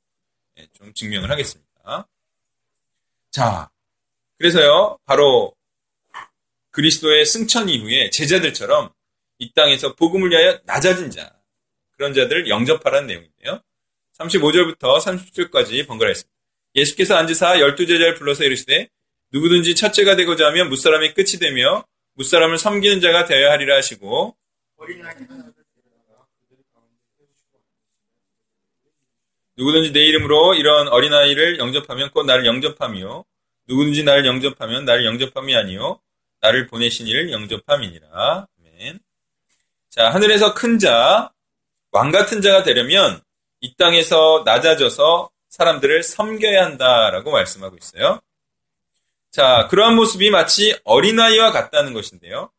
예, 0.58 0.68
좀 0.74 0.94
증명을 0.94 1.30
하겠습니다. 1.30 2.08
자, 3.32 3.70
그래서요, 4.38 4.98
바로 5.06 5.56
그리스도의 6.72 7.26
승천 7.26 7.70
이후에 7.70 8.10
제자들처럼 8.10 8.92
이 9.40 9.54
땅에서 9.54 9.96
복음을 9.96 10.32
위하여 10.32 10.60
낮아진 10.66 11.12
자, 11.12 11.37
그런 11.98 12.14
자들을 12.14 12.48
영접하라는 12.48 13.08
내용인데요. 13.08 13.62
35절부터 14.18 15.00
30절까지 15.00 15.88
번갈아했습니다. 15.88 16.36
예수께서 16.76 17.16
앉으사 17.16 17.60
열두 17.60 17.86
제자를 17.86 18.16
불러서 18.16 18.44
이르시되 18.44 18.90
누구든지 19.32 19.76
첫째가 19.76 20.16
되고자 20.16 20.48
하면 20.48 20.70
무사람이 20.70 21.14
끝이 21.14 21.40
되며 21.40 21.84
무사람을 22.14 22.58
섬기는 22.58 23.02
자가 23.02 23.26
되어야 23.26 23.52
하리라 23.52 23.76
하시고 23.76 24.36
누구든지 29.58 29.92
내 29.92 30.02
이름으로 30.02 30.54
이런 30.54 30.88
어린아이를 30.88 31.58
영접하면 31.58 32.12
곧 32.12 32.26
나를 32.26 32.46
영접함이요 32.46 33.26
누구든지 33.68 34.04
나를 34.04 34.26
영접하면 34.26 34.86
나를 34.86 35.04
영접함이 35.06 35.56
아니요 35.56 36.00
나를 36.42 36.68
보내신 36.68 37.08
이를 37.08 37.32
영접함이니라. 37.32 38.48
아멘. 38.60 39.00
자, 39.90 40.12
하늘에서 40.12 40.54
큰 40.54 40.78
자, 40.78 41.32
왕 41.92 42.12
같은 42.12 42.42
자가 42.42 42.64
되려면 42.64 43.22
이 43.62 43.76
땅에서 43.76 44.44
낮아져서 44.46 45.30
사람들을 45.50 46.04
섬겨야 46.04 46.66
한다라고 46.66 47.32
말씀하고 47.32 47.76
있어요. 47.78 48.22
자, 49.32 49.68
그러한 49.70 49.96
모습이 49.96 50.30
마치 50.30 50.78
어린아이와 50.84 51.52
같다는 51.52 51.94
것인데요. 51.94 52.52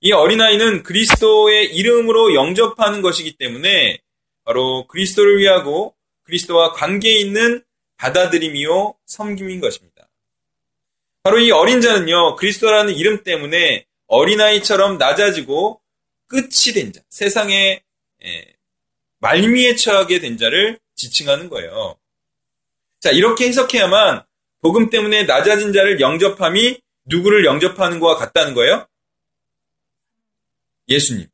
이 0.00 0.12
어린아이는 0.12 0.82
그리스도의 0.82 1.74
이름으로 1.74 2.34
영접하는 2.34 3.02
것이기 3.02 3.36
때문에 3.36 3.98
바로 4.44 4.86
그리스도를 4.86 5.38
위하고 5.38 5.94
그리스도와 6.24 6.72
관계 6.72 7.18
있는 7.18 7.62
받아들임이요 7.96 8.94
섬김인 9.06 9.60
것입니다. 9.60 10.08
바로 11.22 11.38
이 11.40 11.50
어린 11.50 11.80
자는요 11.80 12.36
그리스도라는 12.36 12.94
이름 12.94 13.24
때문에 13.24 13.86
어린아이처럼 14.06 14.98
낮아지고 14.98 15.80
끝이 16.28 16.72
된 16.74 16.92
자, 16.92 17.00
세상의 17.08 17.82
말미에 19.18 19.76
처하게 19.76 20.20
된 20.20 20.36
자를 20.36 20.78
지칭하는 20.94 21.48
거예요. 21.48 21.96
자 23.00 23.10
이렇게 23.10 23.46
해석해야만 23.48 24.24
복음 24.60 24.90
때문에 24.90 25.24
낮아진 25.24 25.72
자를 25.72 26.00
영접함이 26.00 26.80
누구를 27.06 27.44
영접하는 27.44 28.00
거와 28.00 28.16
같다는 28.16 28.54
거예요? 28.54 28.86
예수님. 30.88 31.26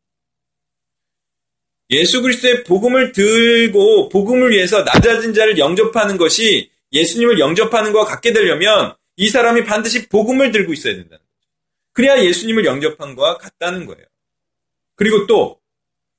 예수 1.91 2.23
그리스도의 2.23 2.65
복음을 2.65 3.13
들고 3.13 4.09
복음을 4.09 4.51
위해서 4.51 4.83
낮아진 4.83 5.35
자를 5.35 5.59
영접하는 5.59 6.17
것이 6.17 6.71
예수님을 6.93 7.39
영접하는 7.39 7.93
것과 7.93 8.07
같게 8.07 8.33
되려면 8.33 8.95
이 9.17 9.29
사람이 9.29 9.65
반드시 9.65 10.09
복음을 10.09 10.53
들고 10.53 10.73
있어야 10.73 10.95
된다는 10.95 11.19
거죠. 11.19 11.49
그래야 11.93 12.23
예수님을 12.23 12.65
영접한 12.65 13.15
것과 13.15 13.39
같다는 13.39 13.87
거예요. 13.87 14.05
그리고 14.95 15.27
또 15.27 15.62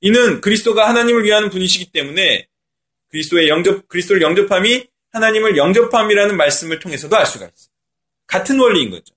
이는 0.04 0.42
그리스도가 0.42 0.86
하나님을 0.90 1.24
위하는 1.24 1.48
분이시기 1.48 1.86
때문에 1.90 2.46
그리스도의 3.08 3.48
영접 3.48 3.88
그리스도를 3.88 4.20
영접함이 4.20 4.86
하나님을 5.12 5.56
영접함이라는 5.56 6.36
말씀을 6.36 6.78
통해서도 6.78 7.16
알 7.16 7.24
수가 7.24 7.46
있어요. 7.46 7.72
같은 8.26 8.60
원리인 8.60 8.90
거죠. 8.90 9.14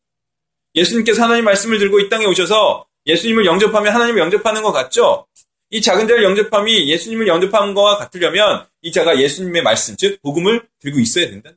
예수님께서 0.75 1.23
하나님 1.23 1.43
말씀을 1.43 1.79
들고 1.79 1.99
이 1.99 2.07
땅에 2.07 2.25
오셔서 2.25 2.85
예수님을 3.05 3.45
영접하면 3.45 3.93
하나님을 3.93 4.21
영접하는 4.21 4.63
것 4.63 4.71
같죠? 4.71 5.27
이 5.71 5.81
작은 5.81 6.07
자를 6.07 6.23
영접함이 6.23 6.89
예수님을 6.89 7.27
영접하는 7.27 7.73
것과 7.73 7.97
같으려면 7.97 8.65
이 8.81 8.93
자가 8.93 9.19
예수님의 9.19 9.63
말씀, 9.63 9.97
즉 9.97 10.21
복음을 10.21 10.65
들고 10.79 11.01
있어야 11.01 11.29
된다. 11.29 11.51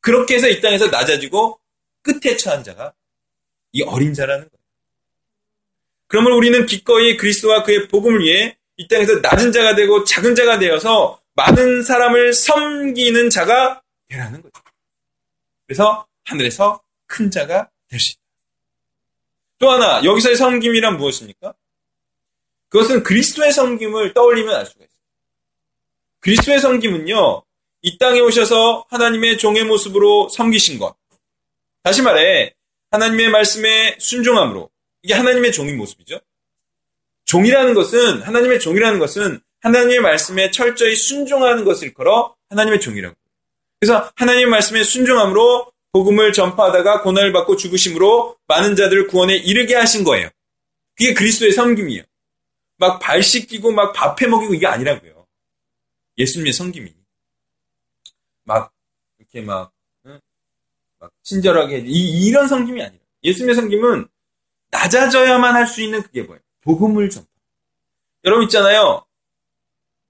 그렇게 0.00 0.34
해서 0.34 0.46
이 0.46 0.60
땅에서 0.60 0.88
낮아지고 0.88 1.58
끝에 2.02 2.36
처한 2.36 2.62
자가 2.64 2.92
이 3.72 3.82
어린 3.82 4.12
자라는 4.12 4.40
거예요. 4.40 4.58
그러면 6.06 6.32
우리는 6.32 6.66
기꺼이 6.66 7.16
그리스도와 7.16 7.62
그의 7.62 7.88
복음을 7.88 8.20
위해 8.20 8.57
이 8.78 8.88
땅에서 8.88 9.16
낮은 9.16 9.52
자가 9.52 9.74
되고 9.74 10.04
작은 10.04 10.34
자가 10.34 10.58
되어서 10.58 11.20
많은 11.34 11.82
사람을 11.82 12.32
섬기는 12.32 13.28
자가 13.28 13.82
되라는 14.08 14.40
거죠. 14.40 14.62
그래서 15.66 16.06
하늘에서 16.24 16.80
큰 17.06 17.30
자가 17.30 17.68
될 17.88 18.00
수 18.00 18.12
있다. 18.12 18.20
또 19.58 19.70
하나 19.70 20.02
여기서의 20.04 20.36
섬김이란 20.36 20.96
무엇입니까? 20.96 21.52
그것은 22.68 23.02
그리스도의 23.02 23.52
섬김을 23.52 24.14
떠올리면 24.14 24.54
알 24.54 24.64
수가 24.66 24.84
있어요. 24.84 24.98
그리스도의 26.20 26.60
섬김은요, 26.60 27.42
이 27.82 27.98
땅에 27.98 28.20
오셔서 28.20 28.86
하나님의 28.90 29.38
종의 29.38 29.64
모습으로 29.64 30.28
섬기신 30.28 30.78
것. 30.78 30.96
다시 31.82 32.02
말해, 32.02 32.54
하나님의 32.90 33.30
말씀에 33.30 33.96
순종함으로, 33.98 34.70
이게 35.02 35.14
하나님의 35.14 35.52
종인 35.52 35.76
모습이죠. 35.76 36.20
종이라는 37.28 37.74
것은, 37.74 38.22
하나님의 38.22 38.58
종이라는 38.58 38.98
것은 38.98 39.40
하나님의 39.60 40.00
말씀에 40.00 40.50
철저히 40.50 40.96
순종하는 40.96 41.64
것을 41.64 41.92
걸어 41.94 42.34
하나님의 42.50 42.80
종이라고. 42.80 43.14
그래서 43.78 44.10
하나님의 44.16 44.46
말씀에 44.46 44.82
순종함으로 44.82 45.70
복음을 45.92 46.32
전파하다가 46.32 47.02
고난을 47.02 47.32
받고 47.32 47.56
죽으심으로 47.56 48.36
많은 48.46 48.76
자들을 48.76 49.06
구원에 49.08 49.36
이르게 49.36 49.74
하신 49.74 50.04
거예요. 50.04 50.28
그게 50.96 51.14
그리스도의 51.14 51.52
섬김이에요. 51.52 52.02
막 52.78 52.98
발 53.00 53.22
씻기고 53.22 53.72
막 53.72 53.92
밥해 53.92 54.26
먹이고 54.28 54.54
이게 54.54 54.66
아니라고요. 54.66 55.26
예수님의 56.16 56.52
섬김이. 56.52 56.94
막 58.44 58.72
이렇게 59.18 59.40
막, 59.42 59.72
응? 60.06 60.18
막 60.98 61.12
친절하게 61.22 61.84
이, 61.86 62.26
이런 62.26 62.48
섬김이 62.48 62.82
아니라 62.82 63.02
예수님의 63.22 63.54
섬김은 63.54 64.08
낮아져야만 64.70 65.54
할 65.54 65.66
수 65.66 65.82
있는 65.82 66.02
그게 66.02 66.22
뭐예요? 66.22 66.40
복음을 66.68 67.08
전파. 67.08 67.26
여러분 68.24 68.44
있잖아요. 68.44 69.06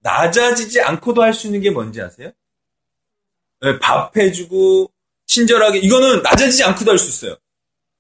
낮아지지 0.01 0.81
않고도 0.81 1.23
할 1.23 1.33
수 1.33 1.47
있는 1.47 1.61
게 1.61 1.71
뭔지 1.71 2.01
아세요? 2.03 2.33
네, 3.61 3.79
밥 3.79 4.17
해주고 4.17 4.93
친절하게 5.27 5.79
이거는 5.79 6.23
낮아지지 6.23 6.65
않고도 6.65 6.91
할 6.91 6.99
수 6.99 7.09
있어요. 7.11 7.37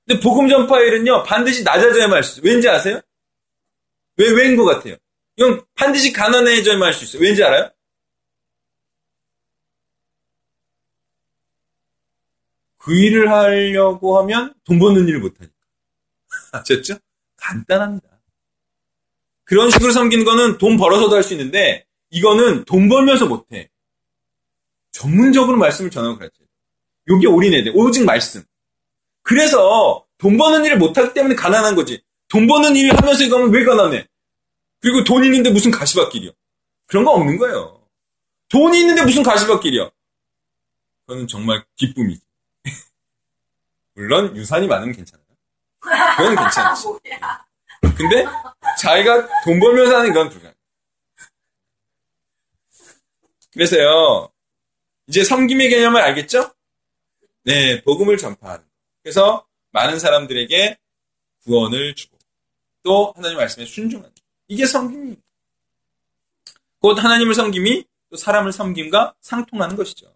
근데 0.06 0.20
복음 0.20 0.48
전파 0.48 0.80
일은요 0.80 1.22
반드시 1.22 1.62
낮아져야만 1.62 2.16
할 2.16 2.22
수 2.24 2.40
있어요. 2.40 2.52
왠지 2.52 2.68
아세요? 2.68 3.00
왜 4.16 4.28
왜인 4.30 4.56
것 4.56 4.64
같아요? 4.64 4.96
이건 5.36 5.64
반드시 5.76 6.12
가난해져야만 6.12 6.86
할 6.86 6.92
수 6.94 7.04
있어요. 7.04 7.22
왠지 7.22 7.44
알아요? 7.44 7.70
그 12.78 12.94
일을 12.94 13.30
하려고 13.30 14.18
하면 14.18 14.54
돈 14.64 14.78
버는 14.78 15.06
일을 15.08 15.20
못하니까. 15.20 15.54
아셨죠? 16.52 16.94
간단합니다. 17.36 18.17
그런 19.48 19.70
식으로 19.70 19.92
섬기는 19.92 20.26
거는 20.26 20.58
돈 20.58 20.76
벌어서도 20.76 21.16
할 21.16 21.22
수 21.22 21.32
있는데 21.32 21.86
이거는 22.10 22.64
돈 22.66 22.88
벌면서 22.88 23.26
못해. 23.26 23.70
전문적으로 24.92 25.56
말씀을 25.56 25.90
전하고 25.90 26.18
그랬지. 26.18 26.40
여기 27.08 27.26
올인해야 27.26 27.64
돼. 27.64 27.70
오직 27.74 28.04
말씀. 28.04 28.44
그래서 29.22 30.04
돈 30.18 30.36
버는 30.36 30.66
일을 30.66 30.76
못하기 30.76 31.14
때문에 31.14 31.34
가난한 31.34 31.74
거지. 31.76 32.02
돈 32.28 32.46
버는 32.46 32.76
일을 32.76 32.94
하면서 32.98 33.24
이거 33.24 33.36
하면 33.38 33.50
왜 33.50 33.64
가난해? 33.64 34.06
그리고 34.80 35.02
돈 35.04 35.24
있는데 35.24 35.50
무슨 35.50 35.70
가시밭길이요? 35.70 36.30
그런 36.86 37.04
거 37.04 37.12
없는 37.12 37.38
거예요. 37.38 37.82
돈이 38.50 38.80
있는데 38.80 39.02
무슨 39.02 39.22
가시밭길이요? 39.22 39.90
그거는 41.06 41.26
정말 41.26 41.64
기쁨이지. 41.76 42.20
물론 43.94 44.36
유산이 44.36 44.66
많으면 44.66 44.94
괜찮아요. 44.94 45.24
그건 45.80 46.36
괜찮지. 46.36 46.84
근데 47.80 48.24
자기가 48.80 49.28
돈 49.44 49.60
벌면서 49.60 49.98
하는 49.98 50.12
건 50.12 50.28
불가능. 50.28 50.54
그래서요. 53.52 54.30
이제 55.08 55.24
섬김의 55.24 55.70
개념을 55.70 56.00
알겠죠? 56.00 56.52
네, 57.44 57.82
복음을 57.82 58.16
전파하는. 58.18 58.64
그래서 59.02 59.46
많은 59.70 59.98
사람들에게 59.98 60.78
구원을 61.44 61.94
주고 61.94 62.18
또 62.82 63.12
하나님 63.16 63.38
말씀에 63.38 63.64
순종하는. 63.64 64.12
이게 64.48 64.66
섬김입니다. 64.66 65.22
곧 66.80 67.02
하나님을 67.02 67.34
섬김이 67.34 67.84
또 68.10 68.16
사람을 68.16 68.52
섬김과 68.52 69.14
상통하는 69.20 69.76
것이죠. 69.76 70.14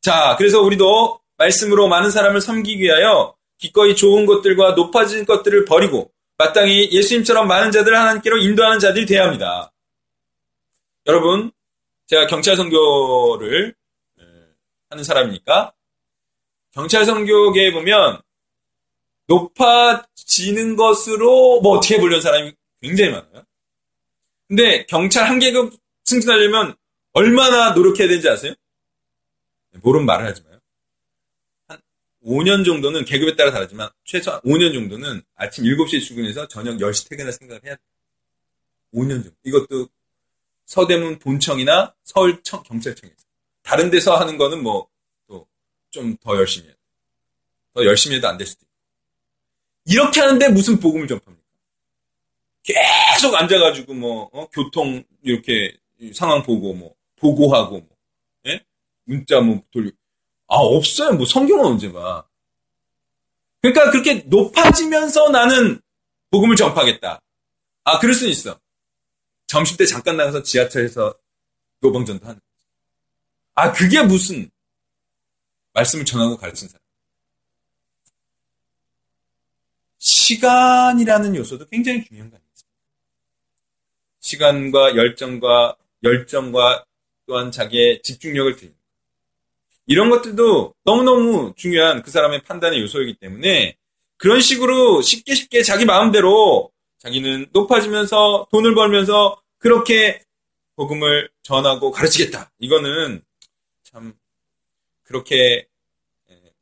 자, 0.00 0.34
그래서 0.36 0.60
우리도 0.60 1.20
말씀으로 1.36 1.88
많은 1.88 2.10
사람을 2.10 2.40
섬기기 2.40 2.82
위하여 2.82 3.34
기꺼이 3.64 3.96
좋은 3.96 4.26
것들과 4.26 4.72
높아진 4.72 5.24
것들을 5.24 5.64
버리고 5.64 6.12
마땅히 6.36 6.90
예수님처럼 6.92 7.48
많은 7.48 7.72
자들을 7.72 7.96
하나님께로 7.96 8.36
인도하는 8.36 8.78
자들이 8.78 9.06
되어야 9.06 9.24
합니다. 9.24 9.72
여러분, 11.06 11.50
제가 12.06 12.26
경찰 12.26 12.56
선교를 12.56 13.74
하는 14.90 15.02
사람이니까 15.02 15.72
경찰 16.72 17.06
선교계에 17.06 17.72
보면 17.72 18.20
높아지는 19.28 20.76
것으로 20.76 21.62
뭐 21.62 21.78
어떻게 21.78 21.98
보려는 21.98 22.20
사람이 22.20 22.52
굉장히 22.82 23.12
많아요. 23.12 23.44
근데 24.46 24.84
경찰 24.86 25.26
한 25.26 25.38
계급 25.38 25.72
승진하려면 26.04 26.76
얼마나 27.12 27.70
노력해야 27.70 28.08
되는지 28.08 28.28
아세요? 28.28 28.52
모르는 29.82 30.04
말을 30.04 30.26
하지 30.26 30.42
마요. 30.42 30.53
한 32.24 32.30
5년 32.32 32.64
정도는 32.64 33.04
계급에 33.04 33.36
따라 33.36 33.50
다르지만 33.50 33.88
최소한 34.04 34.40
5년 34.42 34.72
정도는 34.74 35.22
아침 35.36 35.64
7시에 35.64 36.00
출근해서 36.02 36.48
저녁 36.48 36.76
10시 36.78 37.08
퇴근할 37.10 37.32
생각을 37.32 37.62
해야 37.64 37.76
돼요. 37.76 37.86
5년 38.94 39.22
정도. 39.22 39.30
이것도 39.44 39.88
서대문 40.66 41.18
본청이나 41.18 41.94
서울청 42.04 42.62
경찰청에서. 42.62 43.16
다른 43.62 43.90
데서 43.90 44.16
하는 44.16 44.38
거는 44.38 44.62
뭐 44.62 44.88
또 45.28 45.46
좀 45.90 46.16
더 46.18 46.36
열심히 46.36 46.66
해야 46.66 46.74
돼. 46.74 46.80
더 47.74 47.84
열심히 47.84 48.16
해도 48.16 48.28
안 48.28 48.38
될 48.38 48.46
수도 48.46 48.60
있고. 48.64 48.72
이렇게 49.86 50.20
하는데 50.20 50.48
무슨 50.48 50.78
복음을 50.80 51.06
전파합니까? 51.06 51.44
계속 52.62 53.34
앉아가지고 53.34 53.94
뭐 53.94 54.30
어? 54.32 54.48
교통 54.48 55.04
이렇게 55.22 55.76
상황 56.14 56.42
보고 56.42 56.72
뭐 56.72 56.94
보고하고 57.16 57.80
뭐 57.80 57.88
예? 58.46 58.64
문자 59.04 59.40
뭐 59.40 59.62
돌리고 59.70 59.96
아 60.48 60.56
없어요. 60.56 61.14
뭐 61.14 61.26
성경은 61.26 61.64
언제 61.64 61.92
봐. 61.92 62.24
그러니까 63.62 63.90
그렇게 63.90 64.24
높아지면서 64.26 65.30
나는 65.30 65.80
복음을 66.30 66.56
전파하겠다. 66.56 67.20
아 67.84 67.98
그럴 67.98 68.14
수는 68.14 68.30
있어. 68.30 68.58
점심 69.46 69.76
때 69.76 69.86
잠깐 69.86 70.16
나가서 70.16 70.42
지하철에서 70.42 71.14
노방전도 71.80 72.24
하는 72.24 72.40
거지. 72.40 72.68
아 73.54 73.72
그게 73.72 74.02
무슨 74.02 74.50
말씀을 75.72 76.04
전하고 76.04 76.36
가르친 76.36 76.68
사람. 76.68 76.82
시간이라는 79.98 81.36
요소도 81.36 81.66
굉장히 81.66 82.04
중요한 82.04 82.30
거 82.30 82.36
아니겠습니까? 82.36 82.78
시간과 84.20 84.96
열정과 84.96 85.76
열정과 86.02 86.84
또한 87.26 87.50
자기의 87.50 88.02
집중력을 88.02 88.56
드리는 88.56 88.74
이런 89.86 90.10
것들도 90.10 90.74
너무너무 90.84 91.52
중요한 91.56 92.02
그 92.02 92.10
사람의 92.10 92.42
판단의 92.42 92.80
요소이기 92.80 93.16
때문에 93.20 93.76
그런 94.16 94.40
식으로 94.40 95.02
쉽게 95.02 95.34
쉽게 95.34 95.62
자기 95.62 95.84
마음대로 95.84 96.70
자기는 96.98 97.48
높아지면서 97.52 98.48
돈을 98.50 98.74
벌면서 98.74 99.40
그렇게 99.58 100.22
복음을 100.76 101.30
전하고 101.42 101.90
가르치겠다. 101.90 102.50
이거는 102.58 103.22
참 103.82 104.14
그렇게 105.02 105.66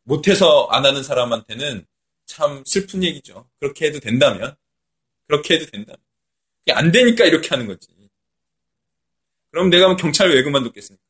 못해서 0.02 0.66
안 0.70 0.85
하는 0.85 1.02
사람한테는 1.02 1.87
참 2.26 2.62
슬픈 2.66 3.04
얘기죠. 3.04 3.48
그렇게 3.61 3.87
해도 3.87 4.00
된다면, 4.00 4.56
그렇게 5.26 5.54
해도 5.54 5.66
된다면. 5.66 5.98
이게 6.62 6.72
안 6.72 6.90
되니까 6.90 7.24
이렇게 7.24 7.48
하는 7.48 7.66
거지. 7.66 7.88
그럼 9.50 9.70
내가 9.70 9.88
뭐 9.88 9.96
경찰을 9.96 10.35
왜 10.35 10.42
그만뒀겠습니까? 10.42 11.04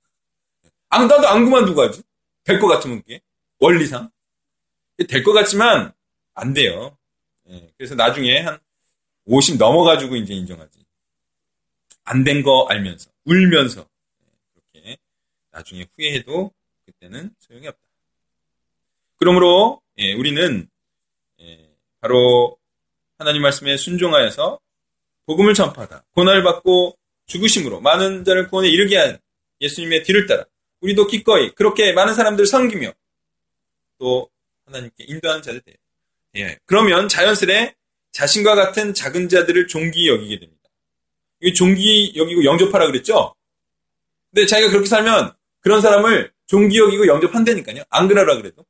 안 0.92 1.08
가도 1.08 1.26
안 1.26 1.44
그만두고 1.44 1.76
가지. 1.80 2.02
될 2.44 2.60
것 2.60 2.68
같으면 2.68 3.00
그게. 3.02 3.20
원리상. 3.60 4.10
될 5.08 5.22
것 5.24 5.32
같지만, 5.32 5.92
안 6.34 6.52
돼요. 6.52 6.96
예, 7.48 7.72
그래서 7.76 7.94
나중에 7.94 8.40
한 8.40 8.58
50 9.24 9.56
넘어가지고 9.58 10.16
이제 10.16 10.34
인정하지. 10.34 10.78
안 12.04 12.24
된 12.24 12.42
거 12.42 12.66
알면서, 12.68 13.10
울면서, 13.24 13.80
예, 13.80 14.26
그렇게 14.52 14.96
나중에 15.50 15.86
후회해도 15.96 16.52
그때는 16.86 17.34
소용이 17.38 17.66
없다. 17.68 17.80
그러므로, 19.16 19.80
예, 19.98 20.12
우리는, 20.12 20.68
예, 21.40 21.70
바로 22.00 22.58
하나님 23.18 23.42
말씀에 23.42 23.76
순종하여서 23.76 24.58
복음을 25.26 25.54
전파하다. 25.54 26.04
고난을 26.12 26.42
받고 26.42 26.98
죽으심으로 27.26 27.80
많은 27.80 28.24
자를 28.24 28.48
구원에 28.48 28.68
이르게 28.68 28.96
한 28.98 29.18
예수님의 29.60 30.02
뒤를 30.02 30.26
따라 30.26 30.44
우리도 30.82 31.06
기꺼이 31.06 31.54
그렇게 31.54 31.92
많은 31.92 32.14
사람들을 32.14 32.46
섬기며 32.46 32.92
또 33.98 34.28
하나님께 34.66 35.04
인도하는 35.08 35.42
자들 35.42 35.60
돼요. 35.62 35.76
예. 36.36 36.58
그러면 36.66 37.08
자연스레 37.08 37.74
자신과 38.10 38.54
같은 38.54 38.92
작은 38.92 39.28
자들을 39.28 39.68
종기 39.68 40.08
여기게 40.08 40.40
됩니다. 40.40 40.68
이 41.40 41.54
종기 41.54 42.12
여기고 42.16 42.44
영접하라 42.44 42.86
그랬죠? 42.86 43.34
근데 44.30 44.46
자기가 44.46 44.70
그렇게 44.70 44.86
살면 44.86 45.34
그런 45.60 45.80
사람을 45.80 46.32
종기 46.46 46.78
여기고 46.78 47.06
영접한다니까요. 47.06 47.84
안 47.88 48.08
그러라 48.08 48.36
그래도. 48.36 48.64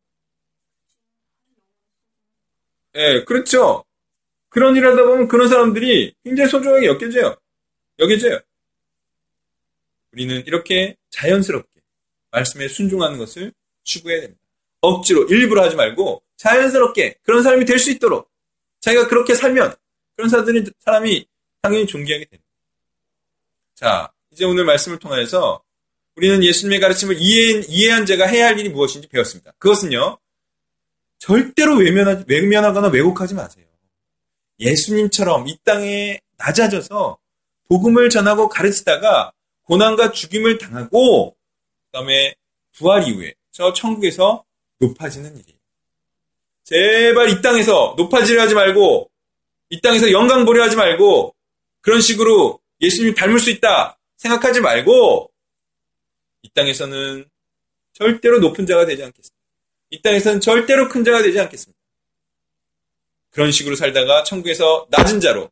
예, 2.95 3.25
그렇죠. 3.25 3.85
그런 4.51 4.77
일 4.77 4.87
하다 4.87 5.03
보면 5.05 5.29
그런 5.29 5.49
사람들이 5.49 6.15
굉장히 6.23 6.51
소중하게 6.51 6.87
여겨져요. 6.87 7.37
여겨져요. 7.99 8.39
우리는 10.13 10.45
이렇게 10.47 10.97
자연스럽게 11.11 11.72
말씀에 12.33 12.69
순종하는 12.69 13.19
것을 13.19 13.53
추구해야 13.85 14.23
됩니다. 14.23 14.41
억지로 14.81 15.25
일부러 15.25 15.63
하지 15.63 15.77
말고 15.77 16.23
자연스럽게 16.37 17.19
그런 17.23 17.43
사람이 17.43 17.65
될 17.65 17.79
수 17.79 17.91
있도록 17.93 18.31
자기가 18.81 19.07
그렇게 19.07 19.35
살면 19.35 19.75
그런 20.17 20.29
사람들이 20.29 20.65
사람이 20.81 21.27
당연히 21.61 21.87
존귀하게 21.87 22.25
됩니다. 22.25 22.49
자, 23.75 24.13
이제 24.33 24.45
오늘 24.45 24.65
말씀을 24.65 24.99
통해서 24.99 25.63
우리는 26.17 26.43
예수님의 26.43 26.81
가르침을 26.81 27.17
이해, 27.21 27.63
이해한 27.69 28.07
자가 28.07 28.27
해야 28.27 28.47
할 28.49 28.59
일이 28.59 28.69
무엇인지 28.69 29.09
배웠습니다. 29.09 29.53
그것은요, 29.59 30.19
절대로 31.19 31.77
외면하, 31.77 32.23
외면하거나 32.27 32.89
왜곡하지 32.89 33.35
마세요. 33.35 33.65
예수님처럼 34.59 35.49
이 35.49 35.57
땅에 35.65 36.21
낮아져서 36.37 37.19
복음을 37.69 38.11
전하고 38.11 38.49
가르치다가 38.49 39.33
고난과 39.63 40.13
죽임을 40.13 40.59
당하고 40.59 41.37
그다음에 41.93 42.35
부활 42.73 43.07
이후에 43.07 43.35
저 43.51 43.73
천국에서 43.73 44.45
높아지는 44.79 45.31
일이에요. 45.39 45.59
제발 46.65 47.29
이 47.29 47.43
땅에서 47.43 47.95
높아지려 47.97 48.41
하지 48.41 48.55
말고 48.55 49.11
이 49.69 49.81
땅에서 49.81 50.11
영광 50.11 50.45
보려 50.45 50.63
하지 50.65 50.75
말고 50.75 51.35
그런 51.81 52.01
식으로 52.01 52.61
예수님을 52.81 53.15
닮을 53.15 53.39
수 53.39 53.51
있다 53.51 53.99
생각하지 54.17 54.61
말고 54.61 55.31
이 56.43 56.49
땅에서는 56.51 57.29
절대로 57.93 58.39
높은 58.41 58.67
자가 58.67 58.87
되지 58.87 59.05
않겠습니다. 59.05 59.37
이 59.91 60.01
땅에서는 60.01 60.41
절대로 60.41 60.89
큰 60.89 61.05
자가 61.05 61.23
되지 61.23 61.39
않겠습니다. 61.41 61.79
그런 63.31 63.53
식으로 63.53 63.77
살다가 63.77 64.25
천국에서 64.25 64.87
낮은 64.91 65.21
자로 65.21 65.51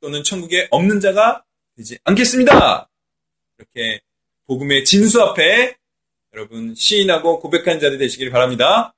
또는 0.00 0.24
천국에 0.24 0.68
없는 0.70 1.00
자가 1.00 1.44
되지 1.76 1.98
않겠습니다. 2.04 2.88
이렇게 3.58 4.00
복음의 4.52 4.84
진수 4.84 5.22
앞에 5.22 5.76
여러분 6.34 6.74
시인하고 6.74 7.40
고백한 7.40 7.80
자들 7.80 7.96
되시길 7.96 8.30
바랍니다. 8.30 8.94